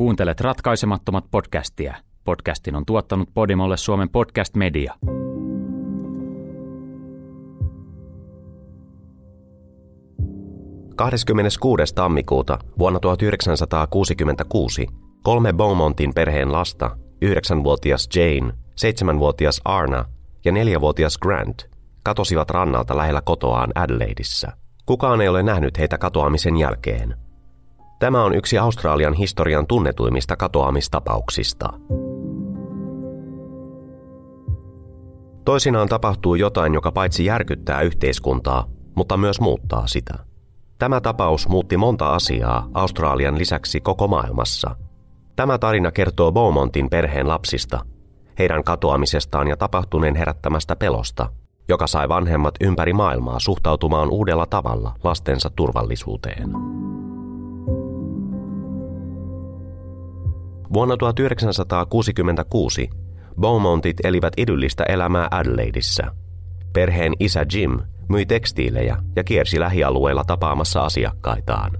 Kuuntelet 0.00 0.40
ratkaisemattomat 0.40 1.24
podcastia. 1.30 1.94
Podcastin 2.24 2.76
on 2.76 2.86
tuottanut 2.86 3.28
Podimolle 3.34 3.76
Suomen 3.76 4.08
podcast 4.08 4.54
media. 4.54 4.94
–26. 10.96 11.94
tammikuuta 11.94 12.58
vuonna 12.78 13.00
1966 13.00 14.86
kolme 15.22 15.52
Beaumontin 15.52 16.14
perheen 16.14 16.52
lasta, 16.52 16.96
yhdeksänvuotias 17.22 18.08
Jane, 18.14 18.52
seitsemänvuotias 18.76 19.60
Arna 19.64 20.04
ja 20.44 20.52
neljävuotias 20.52 21.18
Grant, 21.18 21.68
katosivat 22.02 22.50
rannalta 22.50 22.96
lähellä 22.96 23.22
kotoaan 23.24 23.72
Adelaideissa. 23.74 24.52
Kukaan 24.86 25.20
ei 25.20 25.28
ole 25.28 25.42
nähnyt 25.42 25.78
heitä 25.78 25.98
katoamisen 25.98 26.56
jälkeen– 26.56 27.14
Tämä 28.00 28.24
on 28.24 28.34
yksi 28.34 28.58
Australian 28.58 29.14
historian 29.14 29.66
tunnetuimmista 29.66 30.36
katoamistapauksista. 30.36 31.68
Toisinaan 35.44 35.88
tapahtuu 35.88 36.34
jotain, 36.34 36.74
joka 36.74 36.92
paitsi 36.92 37.24
järkyttää 37.24 37.80
yhteiskuntaa, 37.80 38.66
mutta 38.96 39.16
myös 39.16 39.40
muuttaa 39.40 39.86
sitä. 39.86 40.14
Tämä 40.78 41.00
tapaus 41.00 41.48
muutti 41.48 41.76
monta 41.76 42.14
asiaa 42.14 42.68
Australian 42.74 43.38
lisäksi 43.38 43.80
koko 43.80 44.08
maailmassa. 44.08 44.76
Tämä 45.36 45.58
tarina 45.58 45.90
kertoo 45.90 46.32
Beaumontin 46.32 46.90
perheen 46.90 47.28
lapsista, 47.28 47.80
heidän 48.38 48.64
katoamisestaan 48.64 49.48
ja 49.48 49.56
tapahtuneen 49.56 50.16
herättämästä 50.16 50.76
pelosta, 50.76 51.32
joka 51.68 51.86
sai 51.86 52.08
vanhemmat 52.08 52.54
ympäri 52.60 52.92
maailmaa 52.92 53.40
suhtautumaan 53.40 54.10
uudella 54.10 54.46
tavalla 54.46 54.94
lastensa 55.04 55.50
turvallisuuteen. 55.56 56.50
Vuonna 60.72 60.96
1966 60.96 62.88
Beaumontit 63.40 63.96
elivät 64.04 64.32
idyllistä 64.36 64.84
elämää 64.84 65.28
Adelaideissa. 65.30 66.04
Perheen 66.72 67.12
isä 67.20 67.46
Jim 67.52 67.78
myi 68.08 68.26
tekstiilejä 68.26 68.96
ja 69.16 69.24
kiersi 69.24 69.60
lähialueilla 69.60 70.24
tapaamassa 70.24 70.80
asiakkaitaan. 70.80 71.70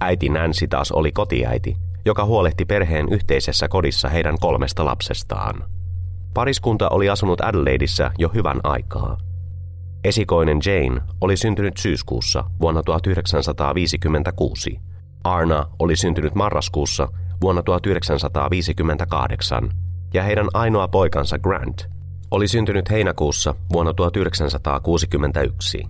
Äiti 0.00 0.28
Nancy 0.28 0.68
taas 0.68 0.92
oli 0.92 1.12
kotiäiti, 1.12 1.76
joka 2.04 2.24
huolehti 2.24 2.64
perheen 2.64 3.08
yhteisessä 3.08 3.68
kodissa 3.68 4.08
heidän 4.08 4.36
kolmesta 4.40 4.84
lapsestaan. 4.84 5.64
Pariskunta 6.34 6.88
oli 6.88 7.08
asunut 7.08 7.40
Adelaideissa 7.40 8.10
jo 8.18 8.28
hyvän 8.28 8.60
aikaa. 8.64 9.16
Esikoinen 10.04 10.58
Jane 10.66 11.00
oli 11.20 11.36
syntynyt 11.36 11.76
syyskuussa 11.76 12.44
vuonna 12.60 12.82
1956. 12.82 14.80
Arna 15.24 15.66
oli 15.78 15.96
syntynyt 15.96 16.34
marraskuussa 16.34 17.08
vuonna 17.42 17.62
1958 17.62 19.70
ja 20.14 20.22
heidän 20.22 20.48
ainoa 20.54 20.88
poikansa 20.88 21.38
Grant 21.38 21.88
oli 22.30 22.48
syntynyt 22.48 22.90
heinäkuussa 22.90 23.54
vuonna 23.72 23.94
1961. 23.94 25.84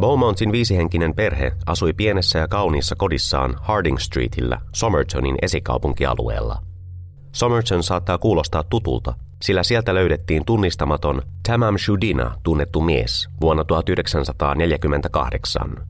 Beaumontin 0.00 0.52
viisihenkinen 0.52 1.14
perhe 1.14 1.52
asui 1.66 1.92
pienessä 1.92 2.38
ja 2.38 2.48
kauniissa 2.48 2.96
kodissaan 2.96 3.56
Harding 3.60 3.98
Streetillä 3.98 4.60
Somertonin 4.74 5.36
esikaupunkialueella. 5.42 6.62
Somerton 7.32 7.82
saattaa 7.82 8.18
kuulostaa 8.18 8.64
tutulta, 8.64 9.14
sillä 9.42 9.62
sieltä 9.62 9.94
löydettiin 9.94 10.44
tunnistamaton 10.44 11.22
Tamam 11.48 11.78
Shudina 11.78 12.34
tunnettu 12.42 12.80
mies 12.80 13.28
vuonna 13.40 13.64
1948. 13.64 15.86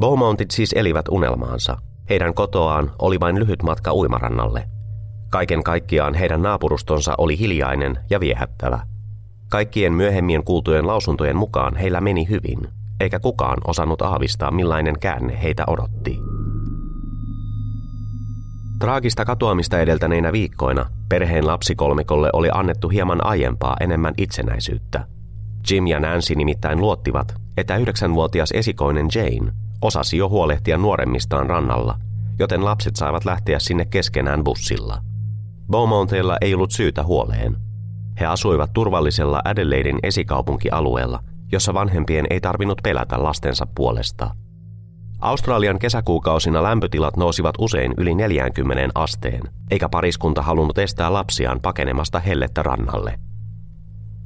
Beaumontit 0.00 0.50
siis 0.50 0.72
elivät 0.72 1.08
unelmaansa– 1.08 1.76
heidän 2.10 2.34
kotoaan 2.34 2.90
oli 2.98 3.20
vain 3.20 3.38
lyhyt 3.38 3.62
matka 3.62 3.94
uimarannalle. 3.94 4.68
Kaiken 5.30 5.62
kaikkiaan 5.62 6.14
heidän 6.14 6.42
naapurustonsa 6.42 7.14
oli 7.18 7.38
hiljainen 7.38 7.98
ja 8.10 8.20
viehättävä. 8.20 8.80
Kaikkien 9.48 9.92
myöhemmien 9.92 10.44
kuultujen 10.44 10.86
lausuntojen 10.86 11.36
mukaan 11.36 11.76
heillä 11.76 12.00
meni 12.00 12.28
hyvin, 12.28 12.68
eikä 13.00 13.20
kukaan 13.20 13.58
osannut 13.66 14.02
aavistaa 14.02 14.50
millainen 14.50 14.98
käänne 15.00 15.42
heitä 15.42 15.64
odotti. 15.66 16.18
Traagista 18.78 19.24
katoamista 19.24 19.78
edeltäneinä 19.78 20.32
viikkoina 20.32 20.86
perheen 21.08 21.46
lapsikolmikolle 21.46 22.30
oli 22.32 22.48
annettu 22.54 22.88
hieman 22.88 23.26
aiempaa 23.26 23.76
enemmän 23.80 24.14
itsenäisyyttä. 24.18 25.06
Jim 25.70 25.86
ja 25.86 26.00
Nancy 26.00 26.34
nimittäin 26.34 26.80
luottivat, 26.80 27.34
että 27.56 27.76
yhdeksänvuotias 27.76 28.50
esikoinen 28.52 29.08
Jane 29.14 29.52
osasi 29.82 30.16
jo 30.16 30.28
huolehtia 30.28 30.78
nuoremmistaan 30.78 31.46
rannalla, 31.46 31.98
joten 32.38 32.64
lapset 32.64 32.96
saivat 32.96 33.24
lähteä 33.24 33.58
sinne 33.58 33.84
keskenään 33.84 34.44
bussilla. 34.44 35.02
Beaumonteilla 35.70 36.36
ei 36.40 36.54
ollut 36.54 36.70
syytä 36.70 37.04
huoleen. 37.04 37.56
He 38.20 38.26
asuivat 38.26 38.72
turvallisella 38.72 39.40
Adelaidein 39.44 39.98
esikaupunkialueella, 40.02 41.22
jossa 41.52 41.74
vanhempien 41.74 42.26
ei 42.30 42.40
tarvinnut 42.40 42.80
pelätä 42.82 43.22
lastensa 43.22 43.66
puolesta. 43.74 44.30
Australian 45.20 45.78
kesäkuukausina 45.78 46.62
lämpötilat 46.62 47.16
nousivat 47.16 47.54
usein 47.58 47.94
yli 47.96 48.14
40 48.14 48.88
asteen, 48.94 49.42
eikä 49.70 49.88
pariskunta 49.88 50.42
halunnut 50.42 50.78
estää 50.78 51.12
lapsiaan 51.12 51.60
pakenemasta 51.60 52.20
hellettä 52.20 52.62
rannalle. 52.62 53.18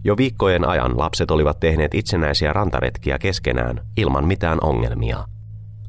Jo 0.05 0.17
viikkojen 0.17 0.69
ajan 0.69 0.99
lapset 0.99 1.31
olivat 1.31 1.61
tehneet 1.61 1.95
itsenäisiä 1.95 2.53
rantaretkiä 2.53 3.19
keskenään 3.19 3.81
ilman 3.97 4.27
mitään 4.27 4.59
ongelmia. 4.61 5.25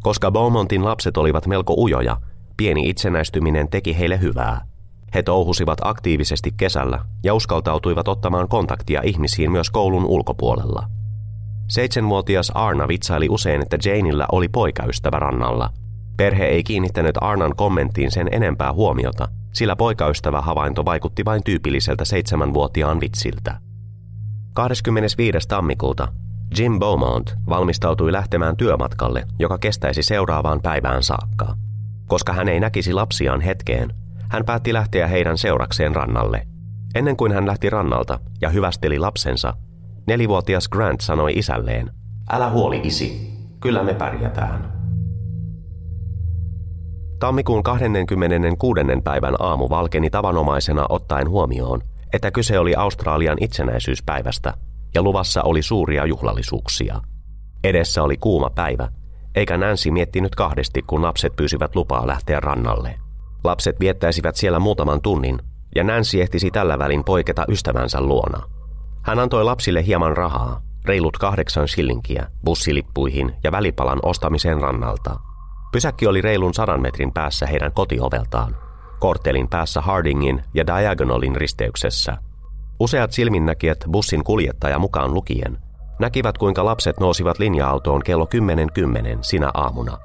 Koska 0.05 0.31
Beaumontin 0.31 0.85
lapset 0.85 1.17
olivat 1.17 1.47
melko 1.47 1.73
ujoja, 1.77 2.17
pieni 2.57 2.89
itsenäistyminen 2.89 3.69
teki 3.69 3.97
heille 3.99 4.21
hyvää. 4.21 4.61
He 5.15 5.23
touhusivat 5.23 5.77
aktiivisesti 5.81 6.51
kesällä 6.57 6.99
ja 7.23 7.33
uskaltautuivat 7.33 8.07
ottamaan 8.07 8.47
kontaktia 8.47 9.01
ihmisiin 9.03 9.51
myös 9.51 9.69
koulun 9.69 10.05
ulkopuolella. 10.05 10.87
Seitsemänvuotias 11.67 12.51
Arna 12.55 12.87
vitsaili 12.87 13.29
usein, 13.29 13.61
että 13.61 13.77
Janeillä 13.85 14.25
oli 14.31 14.47
poikaystävä 14.47 15.19
rannalla. 15.19 15.69
Perhe 16.17 16.45
ei 16.45 16.63
kiinnittänyt 16.63 17.15
Arnan 17.21 17.55
kommenttiin 17.55 18.11
sen 18.11 18.29
enempää 18.31 18.73
huomiota, 18.73 19.27
sillä 19.53 19.75
poikaystävä 19.75 20.41
havainto 20.41 20.85
vaikutti 20.85 21.25
vain 21.25 21.43
tyypilliseltä 21.43 22.05
seitsemänvuotiaan 22.05 22.99
vitsiltä. 22.99 23.59
25. 24.53 25.47
tammikuuta 25.47 26.07
Jim 26.57 26.79
Beaumont 26.79 27.35
valmistautui 27.49 28.11
lähtemään 28.11 28.57
työmatkalle, 28.57 29.27
joka 29.39 29.57
kestäisi 29.57 30.03
seuraavaan 30.03 30.61
päivään 30.61 31.03
saakka. 31.03 31.55
Koska 32.07 32.33
hän 32.33 32.49
ei 32.49 32.59
näkisi 32.59 32.93
lapsiaan 32.93 33.41
hetkeen, 33.41 33.93
hän 34.29 34.45
päätti 34.45 34.73
lähteä 34.73 35.07
heidän 35.07 35.37
seurakseen 35.37 35.95
rannalle. 35.95 36.47
Ennen 36.95 37.17
kuin 37.17 37.31
hän 37.31 37.47
lähti 37.47 37.69
rannalta 37.69 38.19
ja 38.41 38.49
hyvästeli 38.49 38.99
lapsensa, 38.99 39.53
nelivuotias 40.07 40.67
Grant 40.69 41.01
sanoi 41.01 41.33
isälleen, 41.33 41.91
Älä 42.29 42.49
huoli 42.49 42.81
isi, 42.83 43.33
kyllä 43.59 43.83
me 43.83 43.93
pärjätään. 43.93 44.73
Tammikuun 47.19 47.63
26. 47.63 48.81
päivän 49.03 49.35
aamu 49.39 49.69
valkeni 49.69 50.09
tavanomaisena 50.09 50.85
ottaen 50.89 51.29
huomioon, 51.29 51.81
että 52.13 52.31
kyse 52.31 52.59
oli 52.59 52.75
Australian 52.75 53.37
itsenäisyyspäivästä– 53.41 54.53
ja 54.95 55.01
luvassa 55.01 55.43
oli 55.43 55.61
suuria 55.61 56.05
juhlallisuuksia. 56.05 57.01
Edessä 57.63 58.03
oli 58.03 58.17
kuuma 58.17 58.49
päivä, 58.49 58.87
eikä 59.35 59.57
Nancy 59.57 59.91
miettinyt 59.91 60.35
kahdesti, 60.35 60.81
kun 60.81 61.01
lapset 61.01 61.35
pyysivät 61.35 61.75
lupaa 61.75 62.07
lähteä 62.07 62.39
rannalle. 62.39 62.99
Lapset 63.43 63.79
viettäisivät 63.79 64.35
siellä 64.35 64.59
muutaman 64.59 65.01
tunnin, 65.01 65.39
ja 65.75 65.83
Nancy 65.83 66.21
ehtisi 66.21 66.51
tällä 66.51 66.79
välin 66.79 67.03
poiketa 67.03 67.45
ystävänsä 67.47 68.01
luona. 68.01 68.41
Hän 69.01 69.19
antoi 69.19 69.43
lapsille 69.43 69.85
hieman 69.85 70.17
rahaa, 70.17 70.61
reilut 70.85 71.17
kahdeksan 71.17 71.67
shillinkiä, 71.67 72.27
bussilippuihin 72.45 73.33
ja 73.43 73.51
välipalan 73.51 73.99
ostamiseen 74.03 74.61
rannalta. 74.61 75.19
Pysäkki 75.71 76.07
oli 76.07 76.21
reilun 76.21 76.53
sadan 76.53 76.81
metrin 76.81 77.13
päässä 77.13 77.47
heidän 77.47 77.73
kotioveltaan, 77.73 78.57
korttelin 78.99 79.47
päässä 79.47 79.81
Hardingin 79.81 80.43
ja 80.53 80.67
Diagonalin 80.67 81.35
risteyksessä– 81.35 82.17
Useat 82.79 83.11
silminnäkijät 83.11 83.77
bussin 83.91 84.23
kuljettaja 84.23 84.79
mukaan 84.79 85.13
lukien 85.13 85.57
näkivät, 85.99 86.37
kuinka 86.37 86.65
lapset 86.65 86.99
nousivat 86.99 87.39
linja-autoon 87.39 88.03
kello 88.03 88.25
10.10 88.25 88.71
10 88.73 89.23
sinä 89.23 89.51
aamuna. 89.53 89.97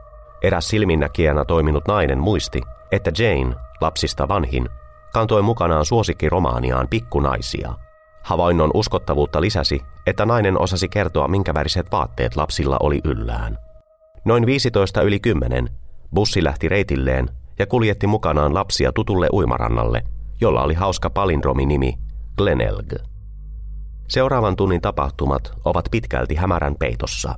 Eräs 0.43 0.69
silminnäkijänä 0.69 1.45
toiminut 1.45 1.89
nainen 1.89 2.19
muisti, 2.19 2.61
että 2.93 3.13
Jane, 3.19 3.55
lapsista 3.81 4.29
vanhin, 4.29 4.69
kantoi 5.13 5.43
mukanaan 5.43 5.85
suosikkiromaaniaan 5.87 6.89
pikkunaisia. 6.89 7.75
Havainnon 8.23 8.71
uskottavuutta 8.75 9.41
lisäsi, 9.41 9.81
että 10.07 10.27
nainen 10.27 10.61
osasi 10.61 10.89
kertoa, 10.89 11.29
minkä 11.29 11.55
väriset 11.55 11.93
vaatteet 11.93 12.37
lapsilla 12.37 12.77
oli 12.81 13.01
yllään. 13.05 13.59
Noin 14.25 14.47
15 14.47 15.03
yli 15.03 15.21
10 15.21 15.69
bussi 16.15 16.45
lähti 16.45 16.69
reitilleen 16.69 17.29
ja 17.59 17.67
kuljetti 17.67 18.07
mukanaan 18.07 18.55
lapsia 18.55 18.93
tutulle 18.93 19.29
uimarannalle, 19.33 20.03
jolla 20.41 20.63
oli 20.63 20.75
hauska 20.75 21.11
palindrominimi 21.11 21.95
Glenelg. 22.37 22.93
Seuraavan 24.09 24.57
tunnin 24.57 24.81
tapahtumat 24.81 25.53
ovat 25.65 25.85
pitkälti 25.91 26.35
hämärän 26.35 26.75
peitossa. 26.79 27.35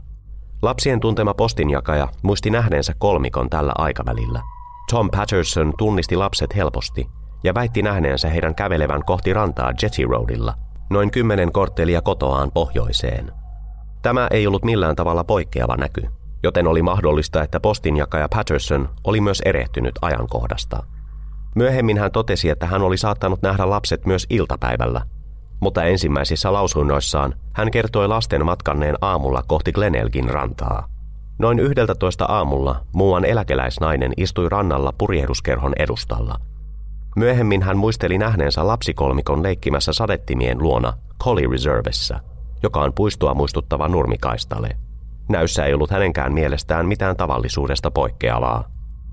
Lapsien 0.63 1.01
tuntema 1.01 1.35
postinjakaja 1.35 2.09
muisti 2.23 2.51
nähneensä 2.51 2.93
kolmikon 2.99 3.51
tällä 3.51 3.73
aikavälillä. 3.79 4.43
Tom 4.91 5.11
Patterson 5.11 5.73
tunnisti 5.79 6.17
lapset 6.17 6.57
helposti 6.57 7.07
ja 7.45 7.55
väitti 7.55 7.83
nähneensä 7.83 8.29
heidän 8.29 8.55
kävelevän 8.55 9.05
kohti 9.05 9.33
rantaa 9.33 9.73
Jetty 9.83 10.05
Roadilla, 10.05 10.55
noin 10.91 11.11
kymmenen 11.11 11.53
korttelia 11.53 12.03
kotoaan 12.03 12.51
pohjoiseen. 12.53 13.33
Tämä 14.03 14.29
ei 14.31 14.47
ollut 14.47 14.65
millään 14.65 14.97
tavalla 14.97 15.25
poikkeava 15.25 15.77
näky, 15.77 16.03
joten 16.43 16.67
oli 16.67 16.83
mahdollista, 16.83 17.43
että 17.43 17.61
postinjakaja 17.61 18.29
Patterson 18.29 18.89
oli 19.05 19.21
myös 19.21 19.43
erehtynyt 19.45 19.95
ajankohdasta. 20.03 20.83
Myöhemmin 21.55 21.99
hän 21.99 22.13
totesi, 22.13 22.49
että 22.49 22.67
hän 22.67 22.83
oli 22.83 22.97
saattanut 22.97 23.43
nähdä 23.43 23.71
lapset 23.71 24.07
myös 24.07 24.27
iltapäivällä, 24.31 25.03
mutta 25.61 25.85
ensimmäisissä 25.85 26.53
lausunnoissaan 26.53 27.35
hän 27.53 27.71
kertoi 27.71 28.09
lasten 28.09 28.45
matkanneen 28.45 28.97
aamulla 29.01 29.43
kohti 29.47 29.73
Glenelgin 29.73 30.31
rantaa. 30.31 30.89
Noin 31.39 31.59
yhdeltä 31.59 31.95
toista 31.95 32.25
aamulla 32.25 32.81
muuan 32.95 33.25
eläkeläisnainen 33.25 34.13
istui 34.17 34.49
rannalla 34.49 34.93
purjehduskerhon 34.99 35.73
edustalla. 35.79 36.35
Myöhemmin 37.17 37.63
hän 37.63 37.77
muisteli 37.77 38.19
nähneensä 38.19 38.67
lapsikolmikon 38.67 39.43
leikkimässä 39.43 39.93
sadettimien 39.93 40.63
luona 40.63 40.93
Collie 41.23 41.49
Reservessä, 41.51 42.21
joka 42.63 42.81
on 42.81 42.93
puistoa 42.95 43.35
muistuttava 43.35 43.89
nurmikaistale. 43.89 44.77
Näyssä 45.29 45.65
ei 45.65 45.75
ollut 45.75 45.91
hänenkään 45.91 46.33
mielestään 46.33 46.87
mitään 46.87 47.17
tavallisuudesta 47.17 47.91
poikkeavaa. 47.91 48.65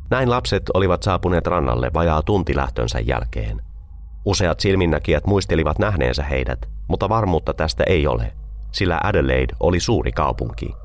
Näin 0.10 0.30
lapset 0.30 0.64
olivat 0.74 1.04
saapuneet 1.04 1.48
rannalle 1.48 1.92
vajaa 1.94 2.22
tunti 2.22 2.56
lähtönsä 2.56 3.00
jälkeen. 3.00 3.62
Useat 4.26 4.60
silminnäkijät 4.60 5.28
muistelivat 5.28 5.80
nähneensä 5.80 6.24
heidät, 6.24 6.70
mutta 6.88 7.10
varmuutta 7.10 7.54
tästä 7.54 7.84
ei 7.88 8.08
ole, 8.08 8.34
sillä 8.72 9.00
Adelaide 9.04 9.54
oli 9.60 9.80
suuri 9.80 10.12
kaupunki. 10.12 10.76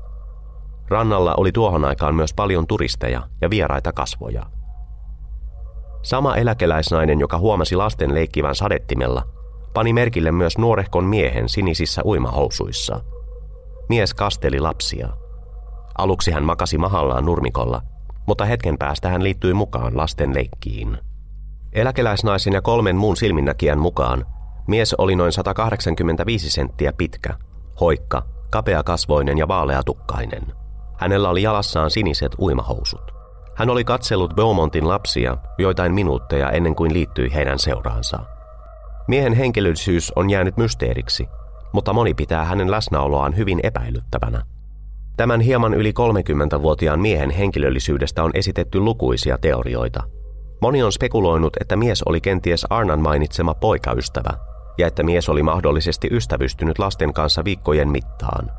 Rannalla 0.89 1.33
oli 1.37 1.51
tuohon 1.51 1.85
aikaan 1.85 2.15
myös 2.15 2.33
paljon 2.33 2.67
turisteja 2.67 3.23
ja 3.41 3.49
vieraita 3.49 3.91
kasvoja. 3.91 4.45
Sama 6.01 6.35
eläkeläisnainen, 6.35 7.19
joka 7.19 7.37
huomasi 7.37 7.75
lasten 7.75 8.13
leikkivän 8.13 8.55
sadettimella, 8.55 9.23
pani 9.73 9.93
merkille 9.93 10.31
myös 10.31 10.57
nuorehkon 10.57 11.03
miehen 11.03 11.49
sinisissä 11.49 12.01
uimahousuissa. 12.05 12.99
Mies 13.89 14.13
kasteli 14.13 14.59
lapsia. 14.59 15.09
Aluksi 15.97 16.31
hän 16.31 16.43
makasi 16.43 16.77
mahallaan 16.77 17.25
nurmikolla, 17.25 17.81
mutta 18.25 18.45
hetken 18.45 18.77
päästä 18.77 19.09
hän 19.09 19.23
liittyi 19.23 19.53
mukaan 19.53 19.97
lasten 19.97 20.35
leikkiin. 20.35 20.97
Eläkeläisnaisen 21.73 22.53
ja 22.53 22.61
kolmen 22.61 22.95
muun 22.95 23.17
silminnäkijän 23.17 23.79
mukaan 23.79 24.25
mies 24.67 24.93
oli 24.93 25.15
noin 25.15 25.31
185 25.31 26.49
senttiä 26.49 26.93
pitkä, 26.93 27.33
hoikka, 27.79 28.25
kapeakasvoinen 28.51 29.37
ja 29.37 29.47
vaaleatukkainen. 29.47 30.43
Hänellä 30.97 31.29
oli 31.29 31.41
jalassaan 31.41 31.91
siniset 31.91 32.31
uimahousut. 32.39 33.11
Hän 33.55 33.69
oli 33.69 33.83
katsellut 33.83 34.35
Beaumontin 34.35 34.87
lapsia 34.87 35.37
joitain 35.57 35.93
minuutteja 35.93 36.51
ennen 36.51 36.75
kuin 36.75 36.93
liittyi 36.93 37.33
heidän 37.33 37.59
seuraansa. 37.59 38.19
Miehen 39.07 39.33
henkilöllisyys 39.33 40.11
on 40.15 40.29
jäänyt 40.29 40.57
mysteeriksi, 40.57 41.27
mutta 41.73 41.93
moni 41.93 42.13
pitää 42.13 42.45
hänen 42.45 42.71
läsnäoloaan 42.71 43.37
hyvin 43.37 43.59
epäilyttävänä. 43.63 44.54
Tämän 45.17 45.41
hieman 45.41 45.73
yli 45.73 45.91
30-vuotiaan 45.91 46.99
miehen 46.99 47.29
henkilöllisyydestä 47.29 48.23
on 48.23 48.31
esitetty 48.33 48.79
lukuisia 48.79 49.37
teorioita– 49.37 50.03
Moni 50.61 50.83
on 50.83 50.91
spekuloinut, 50.91 51.57
että 51.61 51.75
mies 51.75 52.03
oli 52.03 52.21
kenties 52.21 52.65
Arnan 52.69 52.99
mainitsema 52.99 53.53
poikaystävä 53.53 54.29
ja 54.77 54.87
että 54.87 55.03
mies 55.03 55.29
oli 55.29 55.43
mahdollisesti 55.43 56.07
ystävystynyt 56.11 56.79
lasten 56.79 57.13
kanssa 57.13 57.43
viikkojen 57.43 57.89
mittaan. 57.89 58.51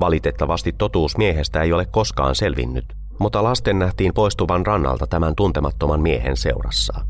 Valitettavasti 0.00 0.72
totuus 0.72 1.16
miehestä 1.16 1.62
ei 1.62 1.72
ole 1.72 1.84
koskaan 1.84 2.34
selvinnyt, 2.34 2.84
mutta 3.18 3.42
lasten 3.42 3.78
nähtiin 3.78 4.14
poistuvan 4.14 4.66
rannalta 4.66 5.06
tämän 5.06 5.34
tuntemattoman 5.36 6.00
miehen 6.00 6.36
seurassa. 6.36 7.00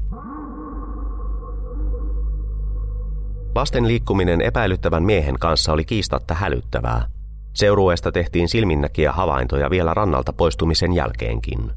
Lasten 3.55 3.89
liikkuminen 3.89 4.41
epäilyttävän 4.41 5.03
miehen 5.03 5.39
kanssa 5.41 5.73
oli 5.73 5.85
kiistatta 5.85 6.35
hälyttävää. 6.35 7.16
Seurueesta 7.57 8.13
tehtiin 8.13 8.49
silminnäkiä 8.49 9.13
havaintoja 9.13 9.71
vielä 9.71 9.95
rannalta 9.95 10.33
poistumisen 10.33 10.93
jälkeenkin. 10.93 11.73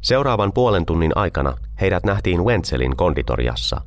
Seuraavan 0.00 0.52
puolen 0.52 0.86
tunnin 0.86 1.12
aikana 1.14 1.54
heidät 1.80 2.04
nähtiin 2.04 2.44
Wenzelin 2.44 2.96
konditoriassa. 2.96 3.80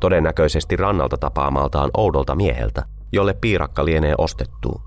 Todennäköisesti 0.00 0.76
rannalta 0.76 1.16
tapaamaltaan 1.16 1.90
oudolta 1.96 2.34
mieheltä, 2.34 2.82
jolle 3.12 3.34
piirakka 3.34 3.84
lienee 3.84 4.14
ostettu. 4.18 4.80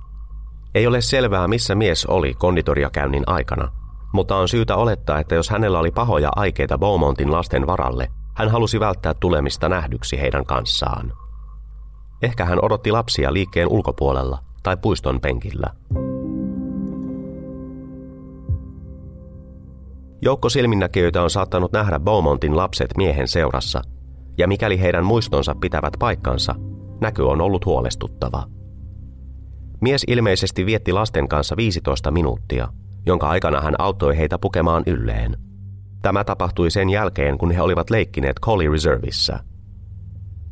Ei 0.75 0.87
ole 0.87 1.01
selvää, 1.01 1.47
missä 1.47 1.75
mies 1.75 2.05
oli 2.05 2.33
konditoriakäynnin 2.33 3.23
aikana, 3.27 3.71
mutta 4.13 4.35
on 4.35 4.47
syytä 4.47 4.75
olettaa, 4.75 5.19
että 5.19 5.35
jos 5.35 5.49
hänellä 5.49 5.79
oli 5.79 5.91
pahoja 5.91 6.29
aikeita 6.35 6.77
Beaumontin 6.77 7.31
lasten 7.31 7.67
varalle, 7.67 8.07
hän 8.35 8.49
halusi 8.49 8.79
välttää 8.79 9.13
tulemista 9.13 9.69
nähdyksi 9.69 10.21
heidän 10.21 10.45
kanssaan. 10.45 11.13
Ehkä 12.21 12.45
hän 12.45 12.65
odotti 12.65 12.91
lapsia 12.91 13.33
liikkeen 13.33 13.67
ulkopuolella 13.71 14.39
tai 14.63 14.77
puiston 14.77 15.21
penkillä. 15.21 15.67
Joukko 20.21 20.49
silminnäkijöitä 20.49 21.23
on 21.23 21.29
saattanut 21.29 21.71
nähdä 21.71 21.99
Beaumontin 21.99 22.57
lapset 22.57 22.97
miehen 22.97 23.27
seurassa, 23.27 23.81
ja 24.37 24.47
mikäli 24.47 24.79
heidän 24.79 25.05
muistonsa 25.05 25.55
pitävät 25.55 25.93
paikkansa, 25.99 26.55
näky 27.01 27.21
on 27.21 27.41
ollut 27.41 27.65
huolestuttava. 27.65 28.43
Mies 29.81 30.03
ilmeisesti 30.07 30.65
vietti 30.65 30.93
lasten 30.93 31.27
kanssa 31.27 31.57
15 31.57 32.11
minuuttia, 32.11 32.67
jonka 33.05 33.29
aikana 33.29 33.61
hän 33.61 33.75
auttoi 33.77 34.17
heitä 34.17 34.37
pukemaan 34.39 34.83
ylleen. 34.87 35.37
Tämä 36.01 36.23
tapahtui 36.23 36.71
sen 36.71 36.89
jälkeen, 36.89 37.37
kun 37.37 37.51
he 37.51 37.61
olivat 37.61 37.89
leikkineet 37.89 38.39
Collie 38.41 38.69
Reservissä. 38.69 39.39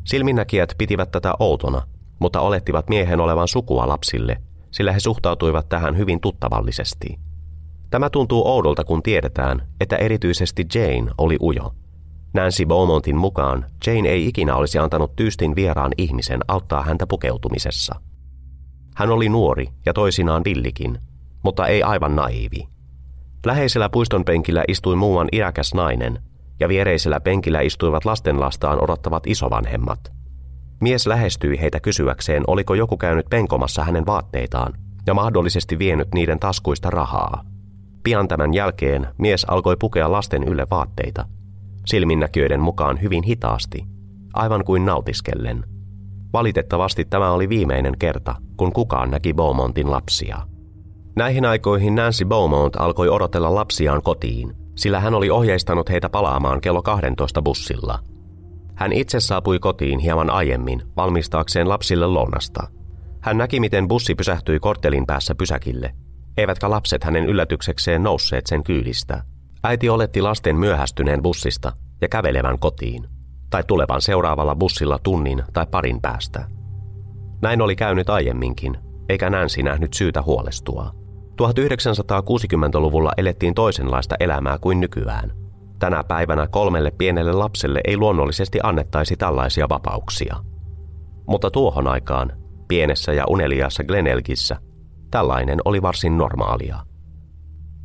Silminnäkijät 0.07 0.75
pitivät 0.77 1.11
tätä 1.11 1.33
outona, 1.39 1.81
mutta 2.19 2.41
olettivat 2.41 2.89
miehen 2.89 3.19
olevan 3.19 3.47
sukua 3.47 3.87
lapsille, 3.87 4.37
sillä 4.71 4.91
he 4.91 4.99
suhtautuivat 4.99 5.69
tähän 5.69 5.97
hyvin 5.97 6.21
tuttavallisesti. 6.21 7.19
Tämä 7.89 8.09
tuntuu 8.09 8.47
oudolta, 8.47 8.83
kun 8.83 9.03
tiedetään, 9.03 9.67
että 9.81 9.95
erityisesti 9.95 10.65
Jane 10.75 11.11
oli 11.17 11.37
ujo. 11.41 11.73
Nancy 12.33 12.65
Beaumontin 12.65 13.17
mukaan 13.17 13.65
Jane 13.87 14.09
ei 14.09 14.27
ikinä 14.27 14.55
olisi 14.55 14.79
antanut 14.79 15.15
tyystin 15.15 15.55
vieraan 15.55 15.91
ihmisen 15.97 16.39
auttaa 16.47 16.83
häntä 16.83 17.07
pukeutumisessa. 17.07 17.95
Hän 18.95 19.09
oli 19.09 19.29
nuori 19.29 19.67
ja 19.85 19.93
toisinaan 19.93 20.41
villikin, 20.45 20.99
mutta 21.43 21.67
ei 21.67 21.83
aivan 21.83 22.15
naivi. 22.15 22.67
Läheisellä 23.45 23.89
puiston 23.89 24.25
penkillä 24.25 24.63
istui 24.67 24.95
muuan 24.95 25.27
iäkäs 25.31 25.73
nainen, 25.73 26.23
ja 26.59 26.69
viereisellä 26.69 27.19
penkillä 27.19 27.61
istuivat 27.61 28.05
lastenlastaan 28.05 28.83
odottavat 28.83 29.27
isovanhemmat. 29.27 29.99
Mies 30.81 31.07
lähestyi 31.07 31.61
heitä 31.61 31.79
kysyäkseen, 31.79 32.43
oliko 32.47 32.73
joku 32.73 32.97
käynyt 32.97 33.25
penkomassa 33.29 33.83
hänen 33.83 34.05
vaatteitaan 34.05 34.73
ja 35.07 35.13
mahdollisesti 35.13 35.79
vienyt 35.79 36.07
niiden 36.13 36.39
taskuista 36.39 36.89
rahaa. 36.89 37.43
Pian 38.03 38.27
tämän 38.27 38.53
jälkeen 38.53 39.07
mies 39.17 39.45
alkoi 39.45 39.75
pukea 39.79 40.11
lasten 40.11 40.43
ylle 40.43 40.67
vaatteita, 40.71 41.25
silminnäkijöiden 41.85 42.59
mukaan 42.59 43.01
hyvin 43.01 43.23
hitaasti, 43.23 43.85
aivan 44.33 44.63
kuin 44.63 44.85
nautiskellen. 44.85 45.63
Valitettavasti 46.33 47.05
tämä 47.05 47.31
oli 47.31 47.49
viimeinen 47.49 47.97
kerta, 47.99 48.35
kun 48.57 48.73
kukaan 48.73 49.11
näki 49.11 49.33
Beaumontin 49.33 49.91
lapsia. 49.91 50.37
Näihin 51.15 51.45
aikoihin 51.45 51.95
Nancy 51.95 52.25
Beaumont 52.25 52.75
alkoi 52.75 53.09
odotella 53.09 53.55
lapsiaan 53.55 54.01
kotiin, 54.01 54.53
sillä 54.77 55.00
hän 55.00 55.13
oli 55.13 55.29
ohjeistanut 55.29 55.89
heitä 55.89 56.10
palaamaan 56.10 56.62
kello 56.62 56.81
12 56.81 57.41
bussilla. 57.41 58.00
Hän 58.75 58.93
itse 58.93 59.19
saapui 59.19 59.60
kotiin 59.60 60.00
hieman 60.00 60.29
aiemmin 60.29 60.81
valmistaakseen 60.98 61.69
lapsille 61.69 62.07
lounasta. 62.07 62.67
Hän 63.22 63.38
näki, 63.38 63.60
miten 63.60 63.88
bussi 63.88 64.15
pysähtyi 64.15 64.60
korttelin 64.60 65.05
päässä 65.05 65.36
pysäkille, 65.36 65.93
eivätkä 66.38 66.69
lapset 66.69 67.03
hänen 67.03 67.25
yllätyksekseen 67.25 68.03
nousseet 68.03 68.48
sen 68.48 68.63
kyydistä. 68.63 69.24
Äiti 69.63 69.89
oletti 69.89 70.22
lasten 70.22 70.55
myöhästyneen 70.55 71.22
bussista 71.22 71.72
ja 72.01 72.07
kävelevän 72.07 72.60
kotiin, 72.60 73.07
tai 73.50 73.63
tulevan 73.67 74.01
seuraavalla 74.01 74.55
bussilla 74.55 75.00
tunnin 75.00 75.43
tai 75.53 75.65
parin 75.72 76.01
päästä. 76.01 76.48
Näin 77.41 77.62
oli 77.62 77.75
käynyt 77.75 78.10
aiemminkin, 78.10 78.77
eikä 79.10 79.29
Nancy 79.29 79.63
nähnyt 79.63 79.93
syytä 79.93 80.22
huolestua. 80.22 81.06
1960-luvulla 81.41 83.12
elettiin 83.17 83.53
toisenlaista 83.53 84.15
elämää 84.20 84.58
kuin 84.58 84.79
nykyään. 84.79 85.32
Tänä 85.79 86.03
päivänä 86.03 86.48
kolmelle 86.48 86.91
pienelle 86.91 87.32
lapselle 87.32 87.82
ei 87.88 87.98
luonnollisesti 87.98 88.60
annettaisi 88.63 89.17
tällaisia 89.17 89.70
vapauksia. 89.70 90.36
Mutta 91.27 91.51
tuohon 91.51 91.88
aikaan, 91.88 92.32
pienessä 92.67 93.13
ja 93.13 93.24
uneliaassa 93.29 93.84
Glenelgissä, 93.84 94.58
tällainen 95.12 95.60
oli 95.65 95.82
varsin 95.82 96.17
normaalia. 96.17 96.77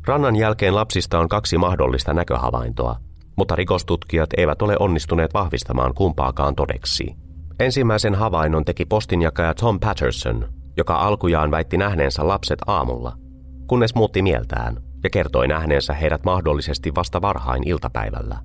Rannan 0.07 0.35
jälkeen 0.35 0.75
lapsista 0.75 1.19
on 1.19 1.29
kaksi 1.29 1.57
mahdollista 1.57 2.13
näköhavaintoa, 2.13 2.95
mutta 3.37 3.55
rikostutkijat 3.55 4.29
eivät 4.37 4.61
ole 4.61 4.75
onnistuneet 4.79 5.33
vahvistamaan 5.33 5.93
kumpaakaan 5.93 6.55
todeksi. 6.55 7.15
Ensimmäisen 7.59 8.15
havainnon 8.15 8.65
teki 8.65 8.85
postinjakaja 8.85 9.53
Tom 9.53 9.79
Patterson, 9.79 10.53
joka 10.77 10.95
alkujaan 10.95 11.51
väitti 11.51 11.77
nähneensä 11.77 12.27
lapset 12.27 12.59
aamulla, 12.67 13.22
kunnes 13.67 13.95
muutti 13.95 14.21
mieltään 14.21 14.77
ja 15.03 15.09
kertoi 15.09 15.47
nähneensä 15.47 15.93
heidät 15.93 16.23
mahdollisesti 16.23 16.95
vasta 16.95 17.21
varhain 17.21 17.67
iltapäivällä. 17.67 18.37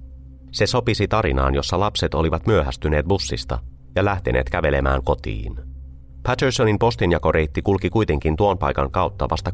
Se 0.53 0.67
sopisi 0.67 1.09
tarinaan, 1.09 1.55
jossa 1.55 1.81
lapset 1.81 2.15
olivat 2.15 2.47
myöhästyneet 2.47 3.07
bussista 3.07 3.59
ja 3.97 4.05
lähteneet 4.05 4.51
kävelemään 4.51 5.05
kotiin. 5.05 5.57
Pattersonin 6.23 6.79
postinjakoreitti 6.79 7.63
kulki 7.63 7.91
kuitenkin 7.91 8.37
tuon 8.37 8.59
paikan 8.59 8.91
kautta 8.91 9.29
vasta 9.31 9.51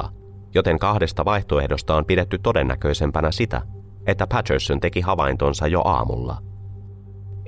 13.45-15.00, 0.00 0.08
joten 0.54 0.78
kahdesta 0.78 1.24
vaihtoehdosta 1.24 1.96
on 1.96 2.04
pidetty 2.04 2.38
todennäköisempänä 2.38 3.32
sitä, 3.32 3.62
että 4.06 4.26
Patterson 4.26 4.80
teki 4.80 5.00
havaintonsa 5.00 5.66
jo 5.66 5.82
aamulla. 5.84 6.38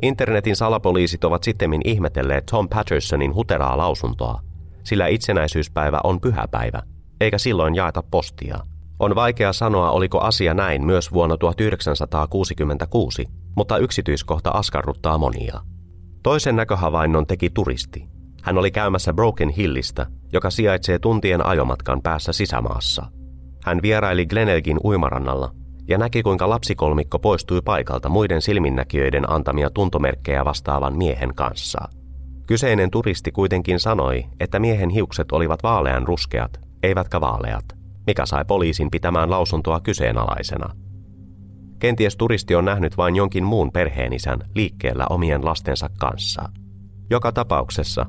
Internetin 0.02 0.56
salapoliisit 0.56 1.24
ovat 1.24 1.42
sittemmin 1.42 1.80
ihmetelleet 1.84 2.46
Tom 2.50 2.68
Pattersonin 2.68 3.34
huteraa 3.34 3.78
lausuntoa, 3.78 4.40
sillä 4.84 5.06
itsenäisyyspäivä 5.06 6.00
on 6.04 6.20
pyhäpäivä, 6.20 6.82
eikä 7.20 7.38
silloin 7.38 7.74
jaeta 7.74 8.02
postia. 8.10 8.58
On 8.98 9.14
vaikea 9.14 9.52
sanoa, 9.52 9.90
oliko 9.90 10.20
asia 10.20 10.54
näin 10.54 10.86
myös 10.86 11.12
vuonna 11.12 11.36
1966, 11.36 13.26
mutta 13.56 13.78
yksityiskohta 13.78 14.50
askarruttaa 14.50 15.18
monia. 15.18 15.60
Toisen 16.22 16.56
näköhavainnon 16.56 17.26
teki 17.26 17.50
turisti. 17.50 18.08
Hän 18.42 18.58
oli 18.58 18.70
käymässä 18.70 19.12
Broken 19.12 19.48
Hillistä, 19.48 20.06
joka 20.32 20.50
sijaitsee 20.50 20.98
tuntien 20.98 21.46
ajomatkan 21.46 22.02
päässä 22.02 22.32
sisämaassa. 22.32 23.06
Hän 23.64 23.82
vieraili 23.82 24.26
Glenelgin 24.26 24.78
uimarannalla 24.84 25.54
ja 25.88 25.98
näki, 25.98 26.22
kuinka 26.22 26.48
lapsikolmikko 26.48 27.18
poistui 27.18 27.62
paikalta 27.64 28.08
muiden 28.08 28.42
silminnäkijöiden 28.42 29.30
antamia 29.30 29.70
tuntomerkkejä 29.70 30.44
vastaavan 30.44 30.96
miehen 30.96 31.34
kanssa– 31.34 31.80
Kyseinen 32.50 32.90
turisti 32.90 33.32
kuitenkin 33.32 33.80
sanoi, 33.80 34.24
että 34.40 34.58
miehen 34.58 34.90
hiukset 34.90 35.32
olivat 35.32 35.62
vaalean 35.62 36.06
ruskeat, 36.06 36.60
eivätkä 36.82 37.20
vaaleat, 37.20 37.64
mikä 38.06 38.26
sai 38.26 38.44
poliisin 38.44 38.90
pitämään 38.90 39.30
lausuntoa 39.30 39.80
kyseenalaisena. 39.80 40.74
Kenties 41.78 42.16
turisti 42.16 42.54
on 42.54 42.64
nähnyt 42.64 42.96
vain 42.96 43.16
jonkin 43.16 43.44
muun 43.44 43.72
perheenisän 43.72 44.38
liikkeellä 44.54 45.06
omien 45.10 45.44
lastensa 45.44 45.90
kanssa. 46.00 46.48
Joka 47.10 47.32
tapauksessa 47.32 48.06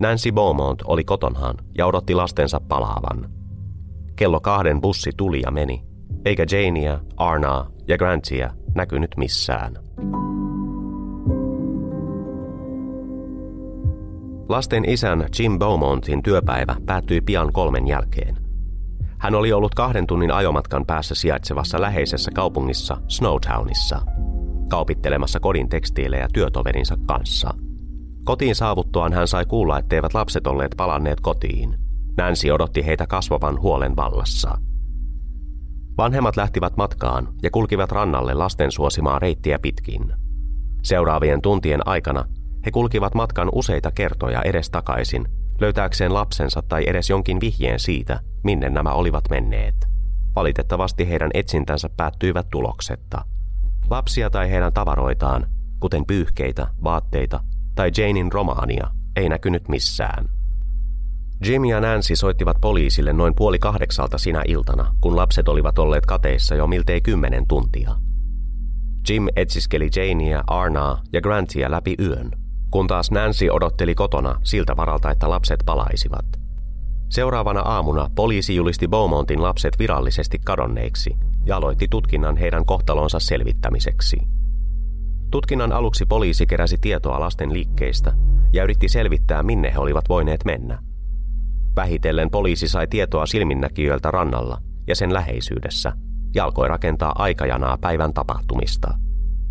Nancy 0.00 0.32
Beaumont 0.32 0.82
oli 0.84 1.04
kotonhan 1.04 1.54
ja 1.78 1.86
odotti 1.86 2.14
lastensa 2.14 2.60
palaavan. 2.68 3.30
Kello 4.16 4.40
kahden 4.40 4.80
bussi 4.80 5.10
tuli 5.16 5.40
ja 5.40 5.50
meni, 5.50 5.82
eikä 6.24 6.46
Janea, 6.52 7.00
Arnaa 7.16 7.70
ja 7.86 7.98
Grantia 7.98 8.50
näkynyt 8.74 9.10
missään. 9.16 9.74
Lasten 14.48 14.90
isän 14.90 15.26
Jim 15.38 15.58
Beaumontin 15.58 16.22
työpäivä 16.22 16.76
päättyi 16.86 17.20
pian 17.20 17.52
kolmen 17.52 17.86
jälkeen. 17.86 18.36
Hän 19.18 19.34
oli 19.34 19.52
ollut 19.52 19.74
kahden 19.74 20.06
tunnin 20.06 20.30
ajomatkan 20.30 20.86
päässä 20.86 21.14
sijaitsevassa 21.14 21.80
läheisessä 21.80 22.30
kaupungissa 22.34 22.96
Snowtownissa, 23.08 24.00
kaupittelemassa 24.68 25.40
kodin 25.40 25.68
tekstiilejä 25.68 26.28
työtoverinsa 26.32 26.96
kanssa. 27.06 27.50
Kotiin 28.24 28.54
saavuttuaan 28.54 29.12
hän 29.12 29.28
sai 29.28 29.46
kuulla, 29.46 29.78
etteivät 29.78 30.14
lapset 30.14 30.46
olleet 30.46 30.74
palanneet 30.76 31.20
kotiin. 31.20 31.74
Nancy 32.16 32.50
odotti 32.50 32.86
heitä 32.86 33.06
kasvavan 33.06 33.60
huolen 33.60 33.96
vallassa. 33.96 34.58
Vanhemmat 35.98 36.36
lähtivät 36.36 36.76
matkaan 36.76 37.28
ja 37.42 37.50
kulkivat 37.50 37.92
rannalle 37.92 38.34
lasten 38.34 38.72
suosimaa 38.72 39.18
reittiä 39.18 39.58
pitkin. 39.58 40.12
Seuraavien 40.82 41.42
tuntien 41.42 41.88
aikana 41.88 42.24
he 42.66 42.70
kulkivat 42.70 43.14
matkan 43.14 43.48
useita 43.52 43.90
kertoja 43.90 44.42
edestakaisin, 44.42 45.28
löytääkseen 45.60 46.14
lapsensa 46.14 46.62
tai 46.62 46.84
edes 46.86 47.10
jonkin 47.10 47.40
vihjeen 47.40 47.80
siitä, 47.80 48.20
minne 48.44 48.70
nämä 48.70 48.92
olivat 48.92 49.24
menneet. 49.30 49.74
Valitettavasti 50.36 51.08
heidän 51.08 51.30
etsintänsä 51.34 51.88
päättyivät 51.96 52.46
tuloksetta. 52.50 53.24
Lapsia 53.90 54.30
tai 54.30 54.50
heidän 54.50 54.72
tavaroitaan, 54.72 55.46
kuten 55.80 56.06
pyyhkeitä, 56.06 56.66
vaatteita 56.84 57.40
tai 57.74 57.90
Janein 57.98 58.32
romaania, 58.32 58.90
ei 59.16 59.28
näkynyt 59.28 59.68
missään. 59.68 60.28
Jim 61.46 61.64
ja 61.64 61.80
Nancy 61.80 62.16
soittivat 62.16 62.56
poliisille 62.60 63.12
noin 63.12 63.34
puoli 63.34 63.58
kahdeksalta 63.58 64.18
sinä 64.18 64.42
iltana, 64.48 64.94
kun 65.00 65.16
lapset 65.16 65.48
olivat 65.48 65.78
olleet 65.78 66.06
kateissa 66.06 66.54
jo 66.54 66.66
miltei 66.66 67.00
kymmenen 67.00 67.46
tuntia. 67.46 67.94
Jim 69.08 69.26
etsiskeli 69.36 69.90
Janea, 69.96 70.44
Arnaa 70.46 71.02
ja 71.12 71.20
Grantia 71.20 71.70
läpi 71.70 71.94
yön– 71.98 72.30
kun 72.70 72.86
taas 72.86 73.10
Nancy 73.10 73.48
odotteli 73.48 73.94
kotona 73.94 74.40
siltä 74.44 74.76
varalta, 74.76 75.10
että 75.10 75.30
lapset 75.30 75.60
palaisivat. 75.66 76.24
Seuraavana 77.08 77.60
aamuna 77.60 78.10
poliisi 78.14 78.56
julisti 78.56 78.88
Beaumontin 78.88 79.42
lapset 79.42 79.78
virallisesti 79.78 80.38
kadonneiksi 80.44 81.10
ja 81.46 81.56
aloitti 81.56 81.88
tutkinnan 81.90 82.36
heidän 82.36 82.64
kohtalonsa 82.64 83.18
selvittämiseksi. 83.18 84.16
Tutkinnan 85.30 85.72
aluksi 85.72 86.06
poliisi 86.06 86.46
keräsi 86.46 86.78
tietoa 86.80 87.20
lasten 87.20 87.52
liikkeistä 87.52 88.12
ja 88.52 88.64
yritti 88.64 88.88
selvittää, 88.88 89.42
minne 89.42 89.72
he 89.72 89.78
olivat 89.78 90.08
voineet 90.08 90.44
mennä. 90.44 90.78
Vähitellen 91.76 92.30
poliisi 92.30 92.68
sai 92.68 92.86
tietoa 92.86 93.26
silminnäkijöiltä 93.26 94.10
rannalla 94.10 94.58
ja 94.86 94.96
sen 94.96 95.14
läheisyydessä 95.14 95.92
ja 96.34 96.44
alkoi 96.44 96.68
rakentaa 96.68 97.12
aikajanaa 97.14 97.78
päivän 97.80 98.14
tapahtumista. 98.14 98.94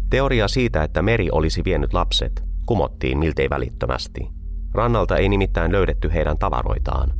Teoria 0.09 0.47
siitä, 0.47 0.83
että 0.83 1.01
meri 1.01 1.29
olisi 1.31 1.63
vienyt 1.65 1.93
lapset, 1.93 2.46
kumottiin 2.67 3.17
miltei 3.17 3.49
välittömästi. 3.49 4.29
Rannalta 4.73 5.17
ei 5.17 5.29
nimittäin 5.29 5.71
löydetty 5.71 6.13
heidän 6.13 6.37
tavaroitaan. 6.37 7.13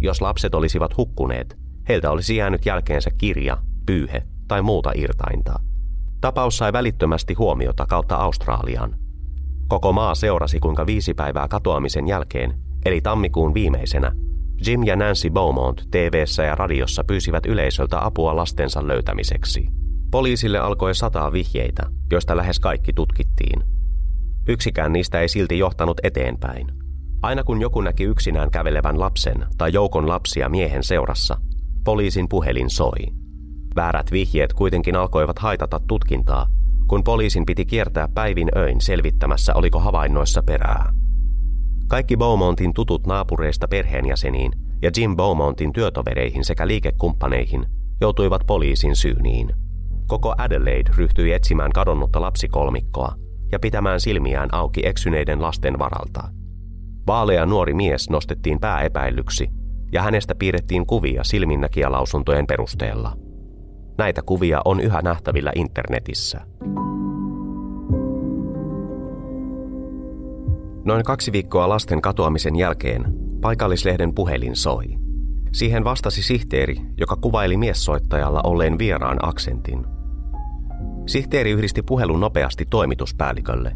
Jos 0.00 0.20
lapset 0.20 0.54
olisivat 0.54 0.96
hukkuneet, 0.96 1.58
heiltä 1.88 2.10
olisi 2.10 2.36
jäänyt 2.36 2.66
jälkeensä 2.66 3.10
kirja, 3.18 3.58
pyyhe 3.86 4.22
tai 4.48 4.62
muuta 4.62 4.92
irtainta. 4.94 5.60
Tapaus 6.20 6.56
sai 6.56 6.72
välittömästi 6.72 7.34
huomiota 7.34 7.86
kautta 7.86 8.16
Australian. 8.16 8.96
Koko 9.68 9.92
maa 9.92 10.14
seurasi, 10.14 10.60
kuinka 10.60 10.86
viisi 10.86 11.14
päivää 11.14 11.48
katoamisen 11.48 12.08
jälkeen, 12.08 12.54
eli 12.84 13.00
tammikuun 13.00 13.54
viimeisenä, 13.54 14.12
Jim 14.66 14.82
ja 14.82 14.96
Nancy 14.96 15.30
Beaumont 15.30 15.88
tv 15.90 16.24
ja 16.46 16.54
radiossa 16.54 17.04
pyysivät 17.04 17.46
yleisöltä 17.46 18.04
apua 18.04 18.36
lastensa 18.36 18.88
löytämiseksi. 18.88 19.68
Poliisille 20.10 20.58
alkoi 20.58 20.94
sataa 20.94 21.32
vihjeitä, 21.32 21.82
joista 22.12 22.36
lähes 22.36 22.60
kaikki 22.60 22.92
tutkittiin. 22.92 23.79
Yksikään 24.50 24.92
niistä 24.92 25.20
ei 25.20 25.28
silti 25.28 25.58
johtanut 25.58 26.00
eteenpäin. 26.02 26.66
Aina 27.22 27.44
kun 27.44 27.60
joku 27.60 27.80
näki 27.80 28.04
yksinään 28.04 28.50
kävelevän 28.50 29.00
lapsen 29.00 29.46
tai 29.58 29.72
joukon 29.72 30.08
lapsia 30.08 30.48
miehen 30.48 30.82
seurassa, 30.82 31.36
poliisin 31.84 32.28
puhelin 32.28 32.70
soi. 32.70 33.06
Väärät 33.76 34.12
vihjeet 34.12 34.52
kuitenkin 34.52 34.96
alkoivat 34.96 35.38
haitata 35.38 35.80
tutkintaa, 35.88 36.46
kun 36.86 37.04
poliisin 37.04 37.46
piti 37.46 37.66
kiertää 37.66 38.08
päivin 38.14 38.48
öin 38.56 38.80
selvittämässä, 38.80 39.54
oliko 39.54 39.78
havainnoissa 39.78 40.42
perää. 40.42 40.92
Kaikki 41.88 42.16
Beaumontin 42.16 42.74
tutut 42.74 43.06
naapureista 43.06 43.68
perheenjäseniin 43.68 44.52
ja 44.82 44.90
Jim 44.96 45.16
Beaumontin 45.16 45.72
työtovereihin 45.72 46.44
sekä 46.44 46.66
liikekumppaneihin 46.66 47.66
joutuivat 48.00 48.42
poliisin 48.46 48.96
syyniin. 48.96 49.50
Koko 50.06 50.34
Adelaide 50.38 50.90
ryhtyi 50.96 51.32
etsimään 51.32 51.72
kadonnutta 51.72 52.20
lapsikolmikkoa 52.20 53.29
ja 53.52 53.58
pitämään 53.58 54.00
silmiään 54.00 54.48
auki 54.52 54.86
eksyneiden 54.86 55.42
lasten 55.42 55.78
varalta. 55.78 56.28
Vaalea 57.06 57.46
nuori 57.46 57.74
mies 57.74 58.10
nostettiin 58.10 58.60
pääepäillyksi 58.60 59.48
ja 59.92 60.02
hänestä 60.02 60.34
piirrettiin 60.34 60.86
kuvia 60.86 61.24
silminnäkijälausuntojen 61.24 62.46
perusteella. 62.46 63.16
Näitä 63.98 64.22
kuvia 64.22 64.60
on 64.64 64.80
yhä 64.80 65.02
nähtävillä 65.02 65.52
internetissä. 65.54 66.40
Noin 70.84 71.04
kaksi 71.04 71.32
viikkoa 71.32 71.68
lasten 71.68 72.02
katoamisen 72.02 72.56
jälkeen 72.56 73.04
paikallislehden 73.40 74.14
puhelin 74.14 74.56
soi. 74.56 74.86
Siihen 75.52 75.84
vastasi 75.84 76.22
sihteeri, 76.22 76.76
joka 76.98 77.16
kuvaili 77.16 77.56
miessoittajalla 77.56 78.40
olleen 78.44 78.78
vieraan 78.78 79.18
aksentin. 79.22 79.86
Sihteeri 81.10 81.50
yhdisti 81.50 81.82
puhelun 81.82 82.20
nopeasti 82.20 82.64
toimituspäällikölle. 82.70 83.72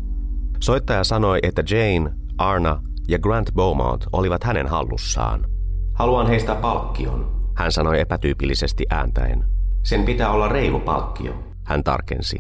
Soittaja 0.61 1.05
sanoi, 1.05 1.39
että 1.43 1.63
Jane, 1.71 2.11
Arna 2.39 2.83
ja 3.09 3.19
Grant 3.19 3.51
Beaumont 3.55 4.07
olivat 4.13 4.45
hänen 4.45 4.67
hallussaan. 4.67 5.47
Haluan 5.95 6.27
heistä 6.27 6.55
palkkion, 6.55 7.51
hän 7.57 7.73
sanoi 7.73 8.01
epätyypillisesti 8.01 8.87
ääntäen. 8.91 9.45
Sen 9.83 10.05
pitää 10.05 10.31
olla 10.31 10.49
reilu 10.49 10.81
palkkio, 10.81 11.45
hän 11.65 11.85
tarkensi. 11.85 12.37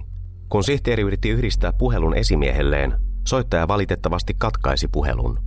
Kun 0.48 0.64
sihteeri 0.64 1.02
yritti 1.02 1.28
yhdistää 1.30 1.72
puhelun 1.72 2.16
esimiehelleen, 2.16 2.94
soittaja 3.28 3.68
valitettavasti 3.68 4.34
katkaisi 4.38 4.88
puhelun. 4.88 5.38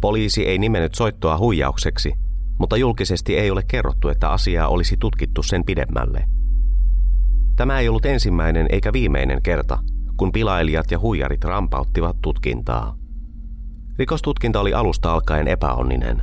Poliisi 0.00 0.46
ei 0.46 0.58
nimennyt 0.58 0.94
soittoa 0.94 1.38
huijaukseksi, 1.38 2.12
mutta 2.58 2.76
julkisesti 2.76 3.36
ei 3.36 3.50
ole 3.50 3.62
kerrottu, 3.68 4.08
että 4.08 4.30
asiaa 4.30 4.68
olisi 4.68 4.96
tutkittu 4.96 5.42
sen 5.42 5.64
pidemmälle. 5.64 6.24
Tämä 7.60 7.78
ei 7.78 7.88
ollut 7.88 8.06
ensimmäinen 8.06 8.66
eikä 8.70 8.92
viimeinen 8.92 9.42
kerta, 9.42 9.78
kun 10.16 10.32
pilailijat 10.32 10.90
ja 10.90 10.98
huijarit 10.98 11.44
rampauttivat 11.44 12.16
tutkintaa. 12.22 12.96
Rikostutkinta 13.98 14.60
oli 14.60 14.74
alusta 14.74 15.12
alkaen 15.12 15.48
epäonninen. 15.48 16.22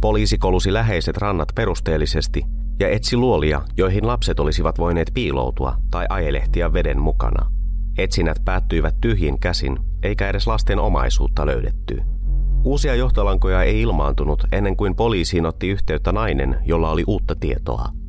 Poliisi 0.00 0.38
kolusi 0.38 0.72
läheiset 0.72 1.16
rannat 1.16 1.48
perusteellisesti 1.54 2.42
ja 2.80 2.88
etsi 2.88 3.16
luolia, 3.16 3.62
joihin 3.76 4.06
lapset 4.06 4.40
olisivat 4.40 4.78
voineet 4.78 5.10
piiloutua 5.14 5.76
tai 5.90 6.06
ajelehtia 6.08 6.72
veden 6.72 7.00
mukana. 7.00 7.50
Etsinnät 7.98 8.38
päättyivät 8.44 8.94
tyhjin 9.00 9.40
käsin, 9.40 9.78
eikä 10.02 10.28
edes 10.28 10.46
lasten 10.46 10.78
omaisuutta 10.78 11.46
löydetty. 11.46 12.02
Uusia 12.64 12.94
johtolankoja 12.94 13.62
ei 13.62 13.80
ilmaantunut 13.80 14.44
ennen 14.52 14.76
kuin 14.76 14.96
poliisiin 14.96 15.46
otti 15.46 15.68
yhteyttä 15.68 16.12
nainen, 16.12 16.56
jolla 16.64 16.90
oli 16.90 17.04
uutta 17.06 17.34
tietoa. 17.34 17.99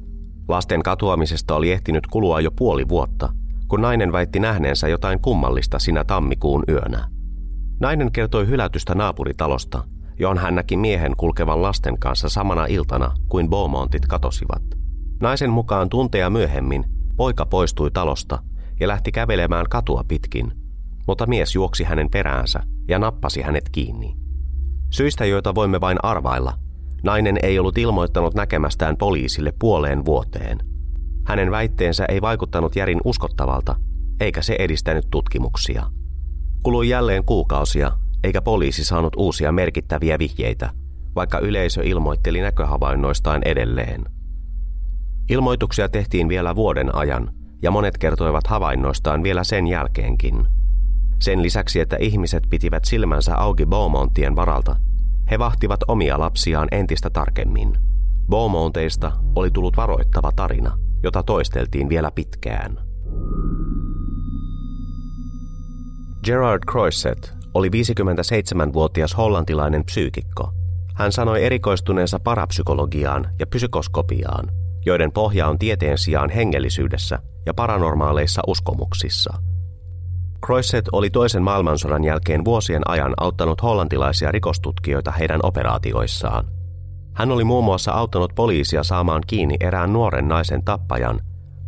Lasten 0.48 0.84
katoamisesta 0.84 1.56
oli 1.56 1.72
ehtinyt 1.72 2.08
kulua 2.08 2.40
jo 2.40 2.52
puoli 2.52 2.90
vuotta, 2.90 3.30
kun 3.68 3.82
nainen 3.82 4.12
väitti 4.12 4.40
nähneensä 4.40 4.88
jotain 4.88 5.22
kummallista 5.22 5.80
sinä 5.80 6.04
tammikuun 6.04 6.64
yönä. 6.70 7.08
Nainen 7.80 8.12
kertoi 8.12 8.48
hylätystä 8.48 8.96
naapuritalosta, 8.96 9.84
johon 10.20 10.38
hän 10.38 10.56
näki 10.56 10.78
miehen 10.78 11.16
kulkevan 11.18 11.62
lasten 11.62 12.00
kanssa 12.00 12.30
samana 12.30 12.66
iltana 12.66 13.12
kuin 13.30 13.50
Beaumontit 13.50 14.06
katosivat. 14.08 14.64
Naisen 15.22 15.50
mukaan 15.50 15.90
tunteja 15.90 16.30
myöhemmin 16.30 16.84
poika 17.18 17.46
poistui 17.46 17.92
talosta 17.92 18.44
ja 18.80 18.88
lähti 18.88 19.12
kävelemään 19.12 19.66
katua 19.70 20.04
pitkin, 20.08 20.52
mutta 21.08 21.28
mies 21.28 21.56
juoksi 21.56 21.84
hänen 21.84 22.10
peräänsä 22.12 22.64
ja 22.88 23.00
nappasi 23.00 23.42
hänet 23.42 23.70
kiinni. 23.70 24.16
Syistä, 24.90 25.26
joita 25.26 25.56
voimme 25.56 25.82
vain 25.82 25.98
arvailla, 26.04 26.54
nainen 27.04 27.38
ei 27.44 27.60
ollut 27.60 27.78
ilmoittanut 27.78 28.34
näkemästään 28.34 28.98
poliisille 28.98 29.54
puoleen 29.60 30.06
vuoteen. 30.06 30.60
Hänen 31.28 31.52
väitteensä 31.52 32.06
ei 32.10 32.22
vaikuttanut 32.22 32.76
järin 32.76 33.02
uskottavalta, 33.06 33.76
eikä 34.20 34.42
se 34.42 34.56
edistänyt 34.60 35.06
tutkimuksia. 35.12 35.86
Kului 36.64 36.90
jälleen 36.90 37.26
kuukausia, 37.26 37.92
eikä 38.24 38.42
poliisi 38.42 38.84
saanut 38.84 39.14
uusia 39.18 39.52
merkittäviä 39.52 40.20
vihjeitä, 40.20 40.70
vaikka 41.16 41.40
yleisö 41.40 41.84
ilmoitteli 41.84 42.42
näköhavainnoistaan 42.42 43.42
edelleen. 43.46 44.06
Ilmoituksia 45.30 45.90
tehtiin 45.90 46.30
vielä 46.30 46.56
vuoden 46.56 46.96
ajan, 46.96 47.32
ja 47.62 47.72
monet 47.72 47.98
kertoivat 47.98 48.48
havainnoistaan 48.48 49.24
vielä 49.24 49.44
sen 49.44 49.68
jälkeenkin. 49.68 50.48
Sen 51.22 51.42
lisäksi, 51.42 51.80
että 51.80 51.98
ihmiset 52.00 52.44
pitivät 52.50 52.86
silmänsä 52.86 53.36
auki 53.38 53.66
Beaumontien 53.66 54.36
varalta, 54.36 54.76
he 55.32 55.40
vahtivat 55.40 55.80
omia 55.88 56.20
lapsiaan 56.20 56.68
entistä 56.72 57.10
tarkemmin. 57.10 57.78
Beaumonteista 58.30 59.12
oli 59.36 59.52
tullut 59.52 59.78
varoittava 59.78 60.32
tarina, 60.36 60.78
jota 61.04 61.24
toisteltiin 61.24 61.90
vielä 61.90 62.12
pitkään. 62.12 62.78
Gerard 66.24 66.64
Croisset 66.72 67.34
oli 67.54 67.70
57-vuotias 67.70 69.18
hollantilainen 69.18 69.86
psyykikko. 69.86 70.54
Hän 70.96 71.12
sanoi 71.12 71.44
erikoistuneensa 71.44 72.20
parapsykologiaan 72.20 73.30
ja 73.40 73.48
psykoskopiaan, 73.48 74.52
joiden 74.86 75.12
pohja 75.12 75.48
on 75.48 75.60
tieteen 75.60 75.98
sijaan 75.98 76.30
hengellisyydessä 76.30 77.20
ja 77.46 77.54
paranormaaleissa 77.54 78.42
uskomuksissa. 78.48 79.51
Croisset 80.46 80.86
oli 80.92 81.10
toisen 81.10 81.44
maailmansodan 81.44 82.04
jälkeen 82.04 82.46
vuosien 82.46 82.82
ajan 82.86 83.14
auttanut 83.18 83.64
hollantilaisia 83.64 84.32
rikostutkijoita 84.32 85.12
heidän 85.12 85.40
operaatioissaan. 85.44 86.48
Hän 87.14 87.32
oli 87.32 87.44
muun 87.44 87.64
muassa 87.64 87.92
auttanut 87.92 88.36
poliisia 88.36 88.84
saamaan 88.84 89.22
kiinni 89.28 89.56
erään 89.60 89.94
nuoren 89.94 90.28
naisen 90.28 90.66
tappajan, 90.66 91.20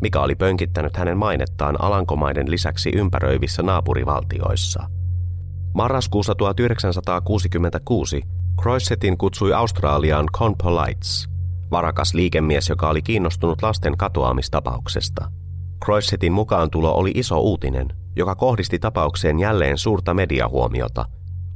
mikä 0.01 0.19
oli 0.19 0.36
pönkittänyt 0.36 0.97
hänen 0.97 1.17
mainettaan 1.17 1.81
Alankomaiden 1.81 2.51
lisäksi 2.51 2.91
ympäröivissä 2.95 3.63
naapurivaltioissa. 3.63 4.83
Marraskuussa 5.73 6.36
1966 6.36 8.21
Croissetin 8.62 9.17
kutsui 9.17 9.53
Australiaan 9.53 10.25
Con 10.38 10.55
Polites, 10.63 11.29
varakas 11.71 12.13
liikemies, 12.13 12.69
joka 12.69 12.89
oli 12.89 13.01
kiinnostunut 13.01 13.62
lasten 13.62 13.97
katoamistapauksesta. 13.97 15.31
Croissetin 15.86 16.33
mukaantulo 16.33 16.93
oli 16.93 17.12
iso 17.15 17.39
uutinen, 17.39 18.02
joka 18.15 18.36
kohdisti 18.36 18.80
tapaukseen 18.80 19.39
jälleen 19.39 19.78
suurta 19.78 20.13
mediahuomiota, 20.13 21.06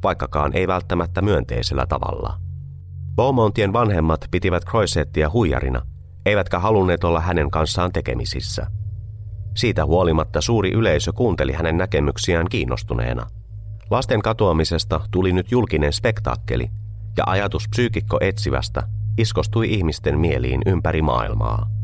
vaikkakaan 0.03 0.53
ei 0.53 0.67
välttämättä 0.67 1.21
myönteisellä 1.21 1.85
tavalla. 1.85 2.37
Beaumontien 3.15 3.73
vanhemmat 3.73 4.25
pitivät 4.31 4.65
Croissettia 4.65 5.29
huijarina, 5.29 5.81
eivätkä 6.25 6.59
halunneet 6.59 7.03
olla 7.03 7.19
hänen 7.19 7.51
kanssaan 7.51 7.91
tekemisissä. 7.91 8.67
Siitä 9.55 9.85
huolimatta 9.85 10.41
suuri 10.41 10.71
yleisö 10.71 11.13
kuunteli 11.13 11.53
hänen 11.53 11.77
näkemyksiään 11.77 12.49
kiinnostuneena. 12.49 13.27
Lasten 13.89 14.21
katoamisesta 14.21 15.01
tuli 15.11 15.33
nyt 15.33 15.51
julkinen 15.51 15.93
spektaakkeli, 15.93 16.69
ja 17.17 17.23
ajatus 17.27 17.67
psyykikko 17.69 18.17
etsivästä 18.21 18.83
iskostui 19.17 19.73
ihmisten 19.73 20.19
mieliin 20.19 20.61
ympäri 20.65 21.01
maailmaa. 21.01 21.76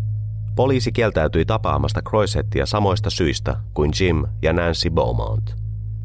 Poliisi 0.55 0.91
kieltäytyi 0.91 1.45
tapaamasta 1.45 2.01
Croisettia 2.01 2.65
samoista 2.65 3.09
syistä 3.09 3.55
kuin 3.73 3.91
Jim 3.99 4.23
ja 4.41 4.53
Nancy 4.53 4.89
Beaumont. 4.89 5.55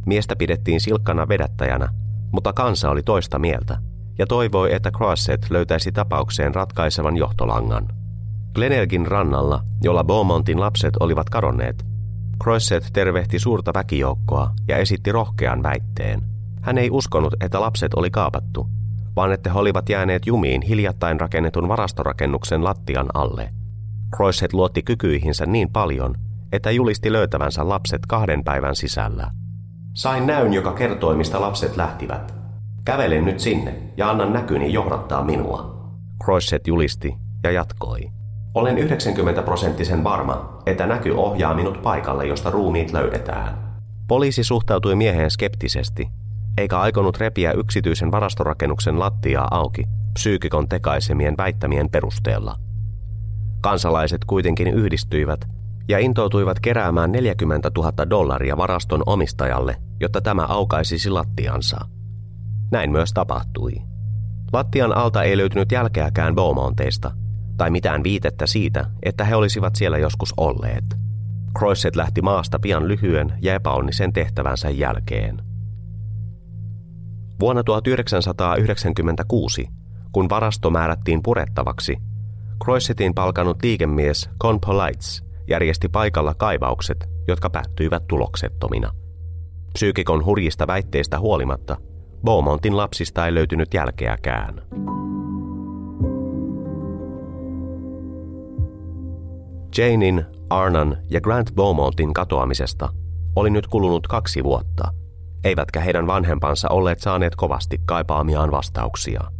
Miestä 0.07 0.37
pidettiin 0.37 0.81
silkkana 0.81 1.29
vedättäjänä, 1.29 1.89
mutta 2.33 2.53
kansa 2.53 2.91
oli 2.91 3.03
toista 3.03 3.39
mieltä 3.39 3.79
ja 4.19 4.27
toivoi, 4.27 4.75
että 4.75 4.91
Croisset 4.91 5.51
löytäisi 5.51 5.93
tapaukseen 5.93 6.55
ratkaisevan 6.55 7.17
johtolangan. 7.17 7.89
Glenelgin 8.55 9.07
rannalla, 9.07 9.65
jolla 9.83 10.05
Beaumontin 10.05 10.61
lapset 10.61 10.97
olivat 11.01 11.31
kadonneet, 11.31 11.87
Croisset 12.43 12.91
tervehti 12.93 13.39
suurta 13.39 13.75
väkijoukkoa 13.75 14.51
ja 14.69 14.77
esitti 14.77 15.13
rohkean 15.13 15.63
väitteen. 15.63 16.23
Hän 16.63 16.79
ei 16.79 16.91
uskonut, 16.91 17.35
että 17.41 17.61
lapset 17.61 17.95
oli 17.95 18.11
kaapattu, 18.11 18.69
vaan 19.17 19.33
että 19.33 19.53
he 19.53 19.59
olivat 19.59 19.89
jääneet 19.89 20.27
jumiin 20.27 20.63
hiljattain 20.63 21.21
rakennetun 21.21 21.69
varastorakennuksen 21.69 22.65
lattian 22.65 23.07
alle– 23.15 23.51
Croisset 24.17 24.53
luotti 24.53 24.83
kykyihinsä 24.83 25.47
niin 25.47 25.69
paljon, 25.73 26.15
että 26.53 26.71
julisti 26.71 27.13
löytävänsä 27.13 27.69
lapset 27.69 28.01
kahden 28.09 28.45
päivän 28.45 28.77
sisällä. 28.77 29.31
Sain 29.95 30.27
näyn, 30.27 30.55
joka 30.55 30.73
kertoi, 30.73 31.17
mistä 31.17 31.41
lapset 31.41 31.77
lähtivät. 31.77 32.35
Kävelen 32.85 33.25
nyt 33.25 33.41
sinne 33.41 33.75
ja 33.97 34.11
annan 34.11 34.33
näkyni 34.33 34.73
johdattaa 34.73 35.25
minua. 35.25 35.79
Croisset 36.25 36.67
julisti 36.67 37.15
ja 37.45 37.51
jatkoi. 37.51 38.01
Olen 38.55 38.79
90 38.79 39.43
prosenttisen 39.43 40.05
varma, 40.05 40.63
että 40.67 40.87
näky 40.87 41.11
ohjaa 41.11 41.55
minut 41.55 41.83
paikalle, 41.83 42.27
josta 42.27 42.51
ruumiit 42.51 42.93
löydetään. 42.93 43.79
Poliisi 44.09 44.45
suhtautui 44.45 44.95
mieheen 44.95 45.31
skeptisesti, 45.31 46.09
eikä 46.59 46.81
aikonut 46.81 47.19
repiä 47.19 47.53
yksityisen 47.53 48.13
varastorakennuksen 48.13 48.99
lattiaa 48.99 49.49
auki 49.51 49.85
psyykikon 50.13 50.69
tekaisemien 50.69 51.35
väittämien 51.39 51.91
perusteella. 51.91 52.68
Kansalaiset 53.61 54.25
kuitenkin 54.25 54.69
yhdistyivät 54.69 55.49
ja 55.89 55.99
intoutuivat 55.99 56.61
keräämään 56.61 57.13
40 57.13 57.71
000 57.77 58.11
dollaria 58.11 58.57
varaston 58.57 59.03
omistajalle, 59.07 59.77
jotta 60.01 60.21
tämä 60.21 60.47
aukaisisi 60.49 61.11
lattiansa. 61.11 61.79
Näin 62.71 62.91
myös 62.91 63.13
tapahtui. 63.13 63.73
Lattian 64.53 64.97
alta 64.97 65.23
ei 65.23 65.37
löytynyt 65.37 65.73
jälkeäkään 65.73 66.35
Beaumonteista 66.35 67.11
tai 67.57 67.71
mitään 67.71 68.05
viitettä 68.05 68.47
siitä, 68.47 68.91
että 69.03 69.25
he 69.25 69.37
olisivat 69.37 69.77
siellä 69.77 69.99
joskus 69.99 70.35
olleet. 70.37 70.85
Croisset 71.59 71.97
lähti 71.97 72.23
maasta 72.23 72.59
pian 72.59 72.89
lyhyen 72.89 73.33
ja 73.43 73.55
epäonnisen 73.55 74.13
tehtävänsä 74.13 74.71
jälkeen. 74.71 75.43
Vuonna 77.41 77.63
1996, 77.63 79.69
kun 80.13 80.29
varasto 80.29 80.71
määrättiin 80.71 81.23
purettavaksi, 81.23 81.97
Croissetin 82.65 83.15
palkanut 83.15 83.57
liikemies 83.63 84.31
Con 84.43 84.59
Polites 84.67 85.25
järjesti 85.49 85.89
paikalla 85.89 86.35
kaivaukset, 86.35 87.09
jotka 87.29 87.51
päättyivät 87.51 88.07
tuloksettomina. 88.09 88.93
Psyykikon 89.73 90.25
hurjista 90.25 90.67
väitteistä 90.67 91.19
huolimatta, 91.19 91.77
Beaumontin 92.25 92.77
lapsista 92.77 93.27
ei 93.27 93.35
löytynyt 93.35 93.75
jälkeäkään. 93.75 94.63
Janein, 99.79 100.25
Arnan 100.51 100.97
ja 101.11 101.21
Grant 101.21 101.55
Beaumontin 101.55 102.15
katoamisesta 102.15 102.89
oli 103.37 103.51
nyt 103.51 103.67
kulunut 103.67 104.07
kaksi 104.07 104.45
vuotta, 104.45 104.89
eivätkä 105.45 105.81
heidän 105.81 106.07
vanhempansa 106.07 106.69
olleet 106.71 107.01
saaneet 107.01 107.37
kovasti 107.37 107.79
kaipaamiaan 107.87 108.51
vastauksia. 108.51 109.38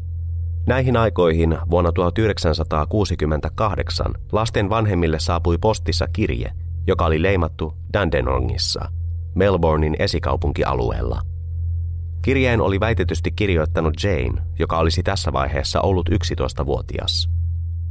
Näihin 0.69 0.97
aikoihin 0.97 1.59
vuonna 1.71 1.93
1968 1.93 4.15
lasten 4.33 4.71
vanhemmille 4.71 5.19
saapui 5.19 5.59
postissa 5.59 6.07
kirje, 6.13 6.53
joka 6.87 7.07
oli 7.07 7.23
leimattu 7.23 7.75
Dandenongissa, 7.93 8.89
Melbournein 9.35 9.97
esikaupunkialueella. 9.99 11.21
Kirjeen 12.23 12.61
oli 12.61 12.81
väitetysti 12.81 13.31
kirjoittanut 13.31 13.95
Jane, 14.03 14.43
joka 14.59 14.79
olisi 14.79 15.03
tässä 15.03 15.33
vaiheessa 15.33 15.81
ollut 15.81 16.09
11-vuotias. 16.09 17.31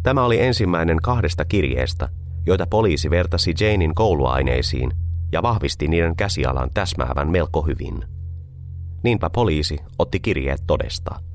Tämä 0.03 0.25
oli 0.25 0.41
ensimmäinen 0.41 0.97
kahdesta 1.03 1.45
kirjeestä, 1.45 2.09
joita 2.45 2.67
poliisi 2.67 3.09
vertasi 3.09 3.53
Janein 3.59 3.95
kouluaineisiin 3.95 4.91
ja 5.31 5.43
vahvisti 5.43 5.87
niiden 5.87 6.15
käsialan 6.15 6.69
täsmäävän 6.73 7.31
melko 7.31 7.61
hyvin. 7.61 8.03
Niinpä 9.03 9.29
poliisi 9.29 9.77
otti 9.99 10.19
kirjeet 10.19 10.63
todesta. 10.67 11.26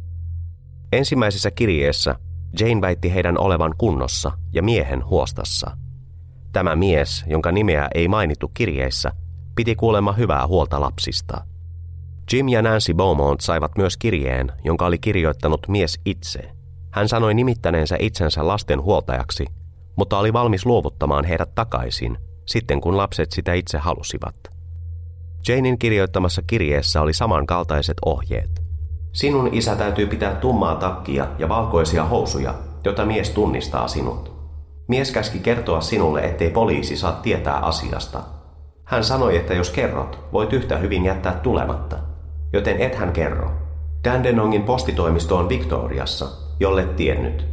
Ensimmäisessä 0.92 1.50
kirjeessä 1.50 2.14
Jane 2.61 2.81
väitti 2.81 3.14
heidän 3.14 3.38
olevan 3.38 3.74
kunnossa 3.78 4.33
ja 4.52 4.62
miehen 4.62 5.05
huostassa. 5.07 5.76
Tämä 6.52 6.76
mies, 6.76 7.24
jonka 7.26 7.52
nimeä 7.52 7.88
ei 7.94 8.09
mainittu 8.09 8.50
kirjeissä, 8.55 9.12
piti 9.55 9.74
kuulemma 9.74 10.12
hyvää 10.12 10.46
huolta 10.46 10.81
lapsista. 10.81 11.44
Jim 12.33 12.48
ja 12.48 12.62
Nancy 12.62 12.94
Beaumont 12.94 13.40
saivat 13.40 13.76
myös 13.78 13.96
kirjeen, 13.96 14.52
jonka 14.64 14.87
oli 14.87 14.98
kirjoittanut 14.98 15.68
mies 15.68 16.00
itse. 16.05 16.50
Hän 16.90 17.09
sanoi 17.09 17.35
nimittäneensä 17.35 17.96
itsensä 18.00 18.46
lasten 18.46 18.83
huoltajaksi– 18.83 19.46
mutta 19.96 20.18
oli 20.18 20.33
valmis 20.33 20.66
luovuttamaan 20.66 21.24
heidät 21.24 21.55
takaisin, 21.55 22.18
sitten 22.46 22.81
kun 22.81 22.96
lapset 22.96 23.33
sitä 23.33 23.52
itse 23.52 23.78
halusivat. 23.78 24.35
Janein 25.48 25.78
kirjoittamassa 25.78 26.42
kirjeessä 26.46 27.00
oli 27.02 27.12
samankaltaiset 27.12 27.96
ohjeet. 28.05 28.62
Sinun 29.12 29.48
isä 29.53 29.77
täytyy 29.77 30.07
pitää 30.07 30.35
tummaa 30.35 30.75
takkia 30.75 31.27
ja 31.38 31.48
valkoisia 31.48 32.05
housuja, 32.05 32.55
jotta 32.85 33.05
mies 33.05 33.31
tunnistaa 33.31 33.88
sinut. 33.88 34.33
Mies 34.88 35.11
käski 35.11 35.38
kertoa 35.38 35.81
sinulle, 35.81 36.20
ettei 36.20 36.51
poliisi 36.51 36.96
saa 36.96 37.12
tietää 37.12 37.57
asiasta. 37.57 38.20
Hän 38.85 39.05
sanoi, 39.05 39.37
että 39.37 39.55
jos 39.55 39.70
kerrot, 39.70 40.18
voit 40.33 40.53
yhtä 40.53 40.77
hyvin 40.77 41.05
jättää 41.05 41.33
tulematta. 41.33 41.96
Joten 42.53 42.81
et 42.81 42.94
hän 42.94 43.12
kerro. 43.12 43.51
Dandenongin 44.05 44.62
postitoimisto 44.62 45.37
on 45.37 45.48
Victoriassa, 45.48 46.27
jolle 46.61 46.85
tiennyt. 46.85 47.46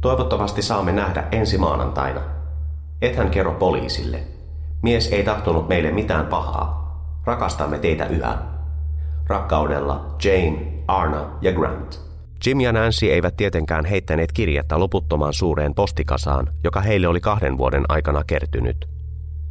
Toivottavasti 0.00 0.62
saamme 0.62 0.92
nähdä 0.92 1.24
ensi 1.32 1.58
maanantaina. 1.58 2.20
Ethän 3.02 3.30
kerro 3.30 3.52
poliisille. 3.52 4.18
Mies 4.82 5.12
ei 5.12 5.22
tahtonut 5.22 5.68
meille 5.68 5.90
mitään 5.90 6.26
pahaa. 6.26 6.82
Rakastamme 7.24 7.78
teitä 7.78 8.06
yhä. 8.06 8.51
Rakkaudella 9.26 10.16
Jane, 10.24 10.84
Arna 10.88 11.38
ja 11.40 11.52
Grant. 11.52 12.00
Jim 12.46 12.60
ja 12.60 12.72
Nancy 12.72 13.06
eivät 13.06 13.36
tietenkään 13.36 13.84
heittäneet 13.84 14.32
kirjettä 14.32 14.78
loputtomaan 14.78 15.34
suureen 15.34 15.74
postikasaan, 15.74 16.48
joka 16.64 16.80
heille 16.80 17.08
oli 17.08 17.20
kahden 17.20 17.58
vuoden 17.58 17.84
aikana 17.88 18.24
kertynyt. 18.24 18.88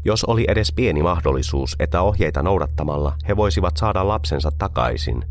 Jos 0.05 0.23
oli 0.23 0.45
edes 0.47 0.71
pieni 0.75 1.03
mahdollisuus, 1.03 1.75
että 1.79 2.01
ohjeita 2.01 2.43
noudattamalla 2.43 3.13
he 3.27 3.35
voisivat 3.35 3.77
saada 3.77 4.07
lapsensa 4.07 4.49
takaisin, 4.57 5.25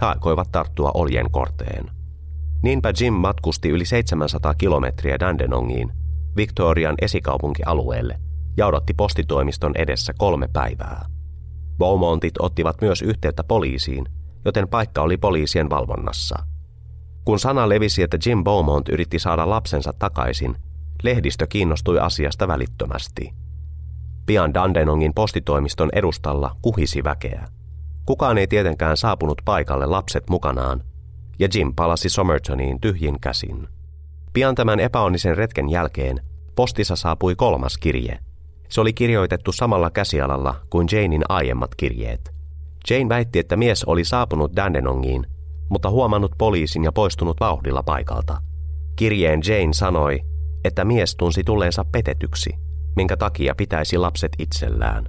he 0.00 0.06
aikoivat 0.06 0.52
tarttua 0.52 0.90
oljen 0.94 1.30
korteen. 1.30 1.90
Niinpä 2.62 2.92
Jim 3.00 3.14
matkusti 3.14 3.68
yli 3.68 3.84
700 3.84 4.54
kilometriä 4.54 5.18
Dandenongiin, 5.20 5.92
Victorian 6.36 6.94
esikaupunkialueelle, 7.02 8.18
ja 8.56 8.66
odotti 8.66 8.94
postitoimiston 8.94 9.72
edessä 9.76 10.12
kolme 10.18 10.48
päivää. 10.52 11.15
Beaumontit 11.78 12.34
ottivat 12.38 12.80
myös 12.80 13.02
yhteyttä 13.02 13.44
poliisiin, 13.44 14.06
joten 14.44 14.68
paikka 14.68 15.02
oli 15.02 15.16
poliisien 15.16 15.70
valvonnassa. 15.70 16.36
Kun 17.24 17.38
sana 17.38 17.68
levisi, 17.68 18.02
että 18.02 18.18
Jim 18.26 18.44
Beaumont 18.44 18.88
yritti 18.88 19.18
saada 19.18 19.50
lapsensa 19.50 19.92
takaisin, 19.98 20.56
lehdistö 21.02 21.46
kiinnostui 21.46 21.98
asiasta 21.98 22.48
välittömästi. 22.48 23.34
Pian 24.26 24.54
Dandenongin 24.54 25.14
postitoimiston 25.14 25.88
edustalla 25.92 26.56
kuhisi 26.62 27.04
väkeä. 27.04 27.48
Kukaan 28.06 28.38
ei 28.38 28.46
tietenkään 28.46 28.96
saapunut 28.96 29.42
paikalle 29.44 29.86
lapset 29.86 30.30
mukanaan, 30.30 30.82
ja 31.38 31.48
Jim 31.54 31.74
palasi 31.74 32.08
Somertoniin 32.08 32.80
tyhjin 32.80 33.20
käsin. 33.20 33.68
Pian 34.32 34.54
tämän 34.54 34.80
epäonnisen 34.80 35.36
retken 35.36 35.68
jälkeen 35.68 36.20
postissa 36.56 36.96
saapui 36.96 37.34
kolmas 37.36 37.78
kirje. 37.78 38.18
Se 38.68 38.80
oli 38.80 38.92
kirjoitettu 38.92 39.52
samalla 39.52 39.90
käsialalla 39.90 40.54
kuin 40.70 40.88
Janein 40.92 41.22
aiemmat 41.28 41.74
kirjeet. 41.74 42.34
Jane 42.90 43.08
väitti, 43.08 43.38
että 43.38 43.56
mies 43.56 43.84
oli 43.84 44.04
saapunut 44.04 44.56
Dandenongiin, 44.56 45.26
mutta 45.68 45.90
huomannut 45.90 46.32
poliisin 46.38 46.84
ja 46.84 46.92
poistunut 46.92 47.36
vauhdilla 47.40 47.82
paikalta. 47.82 48.38
Kirjeen 48.96 49.40
Jane 49.48 49.72
sanoi, 49.72 50.20
että 50.64 50.84
mies 50.84 51.16
tunsi 51.16 51.44
tulleensa 51.44 51.84
petetyksi, 51.92 52.50
minkä 52.96 53.16
takia 53.16 53.54
pitäisi 53.54 53.98
lapset 53.98 54.32
itsellään. 54.38 55.08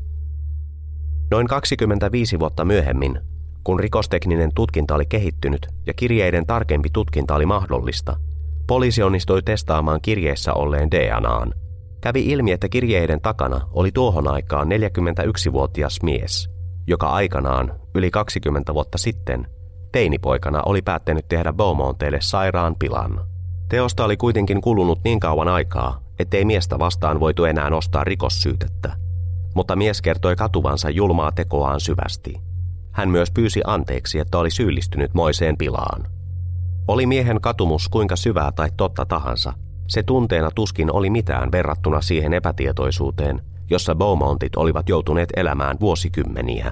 Noin 1.32 1.48
25 1.48 2.40
vuotta 2.40 2.66
myöhemmin 2.66 3.20
kun 3.68 3.80
rikostekninen 3.80 4.54
tutkinta 4.56 4.96
oli 4.96 5.06
kehittynyt 5.06 5.68
ja 5.88 5.94
kirjeiden 5.94 6.46
tarkempi 6.46 6.90
tutkinta 6.94 7.36
oli 7.36 7.46
mahdollista, 7.46 8.16
poliisi 8.68 9.04
onnistui 9.04 9.42
testaamaan 9.42 10.02
kirjeessä 10.02 10.54
olleen 10.54 10.92
DNAn. 10.92 11.54
Kävi 12.02 12.26
ilmi, 12.26 12.52
että 12.52 12.70
kirjeiden 12.70 13.22
takana 13.22 13.62
oli 13.72 13.92
tuohon 13.92 14.28
aikaan 14.28 14.68
41-vuotias 14.68 16.00
mies, 16.04 16.50
joka 16.88 17.10
aikanaan, 17.10 17.80
yli 17.96 18.12
20 18.12 18.74
vuotta 18.74 18.98
sitten, 18.98 19.48
teinipoikana 19.92 20.62
oli 20.66 20.82
päättänyt 20.82 21.28
tehdä 21.28 21.54
Beaumonteille 21.54 22.18
sairaan 22.22 22.76
pilan. 22.76 23.26
Teosta 23.70 24.06
oli 24.06 24.18
kuitenkin 24.18 24.62
kulunut 24.62 25.00
niin 25.04 25.20
kauan 25.20 25.48
aikaa, 25.48 26.02
ettei 26.20 26.46
miestä 26.46 26.80
vastaan 26.80 27.20
voitu 27.20 27.46
enää 27.46 27.70
nostaa 27.70 28.04
rikossyytettä. 28.04 28.98
Mutta 29.56 29.76
mies 29.76 30.02
kertoi 30.02 30.36
katuvansa 30.36 30.90
julmaa 30.90 31.32
tekoaan 31.32 31.80
syvästi– 31.80 32.34
hän 32.98 33.10
myös 33.10 33.32
pyysi 33.32 33.62
anteeksi, 33.66 34.20
että 34.20 34.38
oli 34.38 34.52
syyllistynyt 34.52 35.14
moiseen 35.14 35.58
pilaan. 35.58 36.08
Oli 36.88 37.06
miehen 37.06 37.42
katumus 37.42 37.90
kuinka 37.90 38.16
syvää 38.16 38.52
tai 38.52 38.70
totta 38.78 39.06
tahansa, 39.06 39.54
se 39.88 40.04
tunteena 40.04 40.52
tuskin 40.56 40.92
oli 40.92 41.10
mitään 41.10 41.52
verrattuna 41.52 42.02
siihen 42.02 42.34
epätietoisuuteen, 42.34 43.42
jossa 43.70 43.96
Beaumontit 43.96 44.56
olivat 44.56 44.90
joutuneet 44.90 45.30
elämään 45.36 45.78
vuosikymmeniä. 45.80 46.72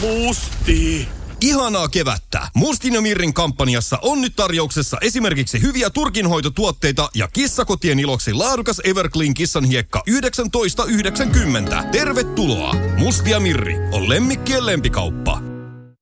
Musti! 0.00 1.15
Ihanaa 1.46 1.88
kevättä! 1.88 2.48
Mustin 2.54 2.94
ja 2.94 3.00
Mirrin 3.00 3.34
kampanjassa 3.34 3.98
on 4.02 4.20
nyt 4.20 4.36
tarjouksessa 4.36 4.96
esimerkiksi 5.00 5.62
hyviä 5.62 5.90
turkinhoitotuotteita 5.90 7.08
ja 7.14 7.28
kissakotien 7.28 7.98
iloksi 7.98 8.32
laadukas 8.32 8.80
Everclean 8.84 9.34
kissanhiekka 9.34 10.02
19,90. 10.10 11.90
Tervetuloa! 11.92 12.74
Musti 12.98 13.30
ja 13.30 13.40
Mirri 13.40 13.76
on 13.92 14.08
lemmikkien 14.08 14.66
lempikauppa. 14.66 15.55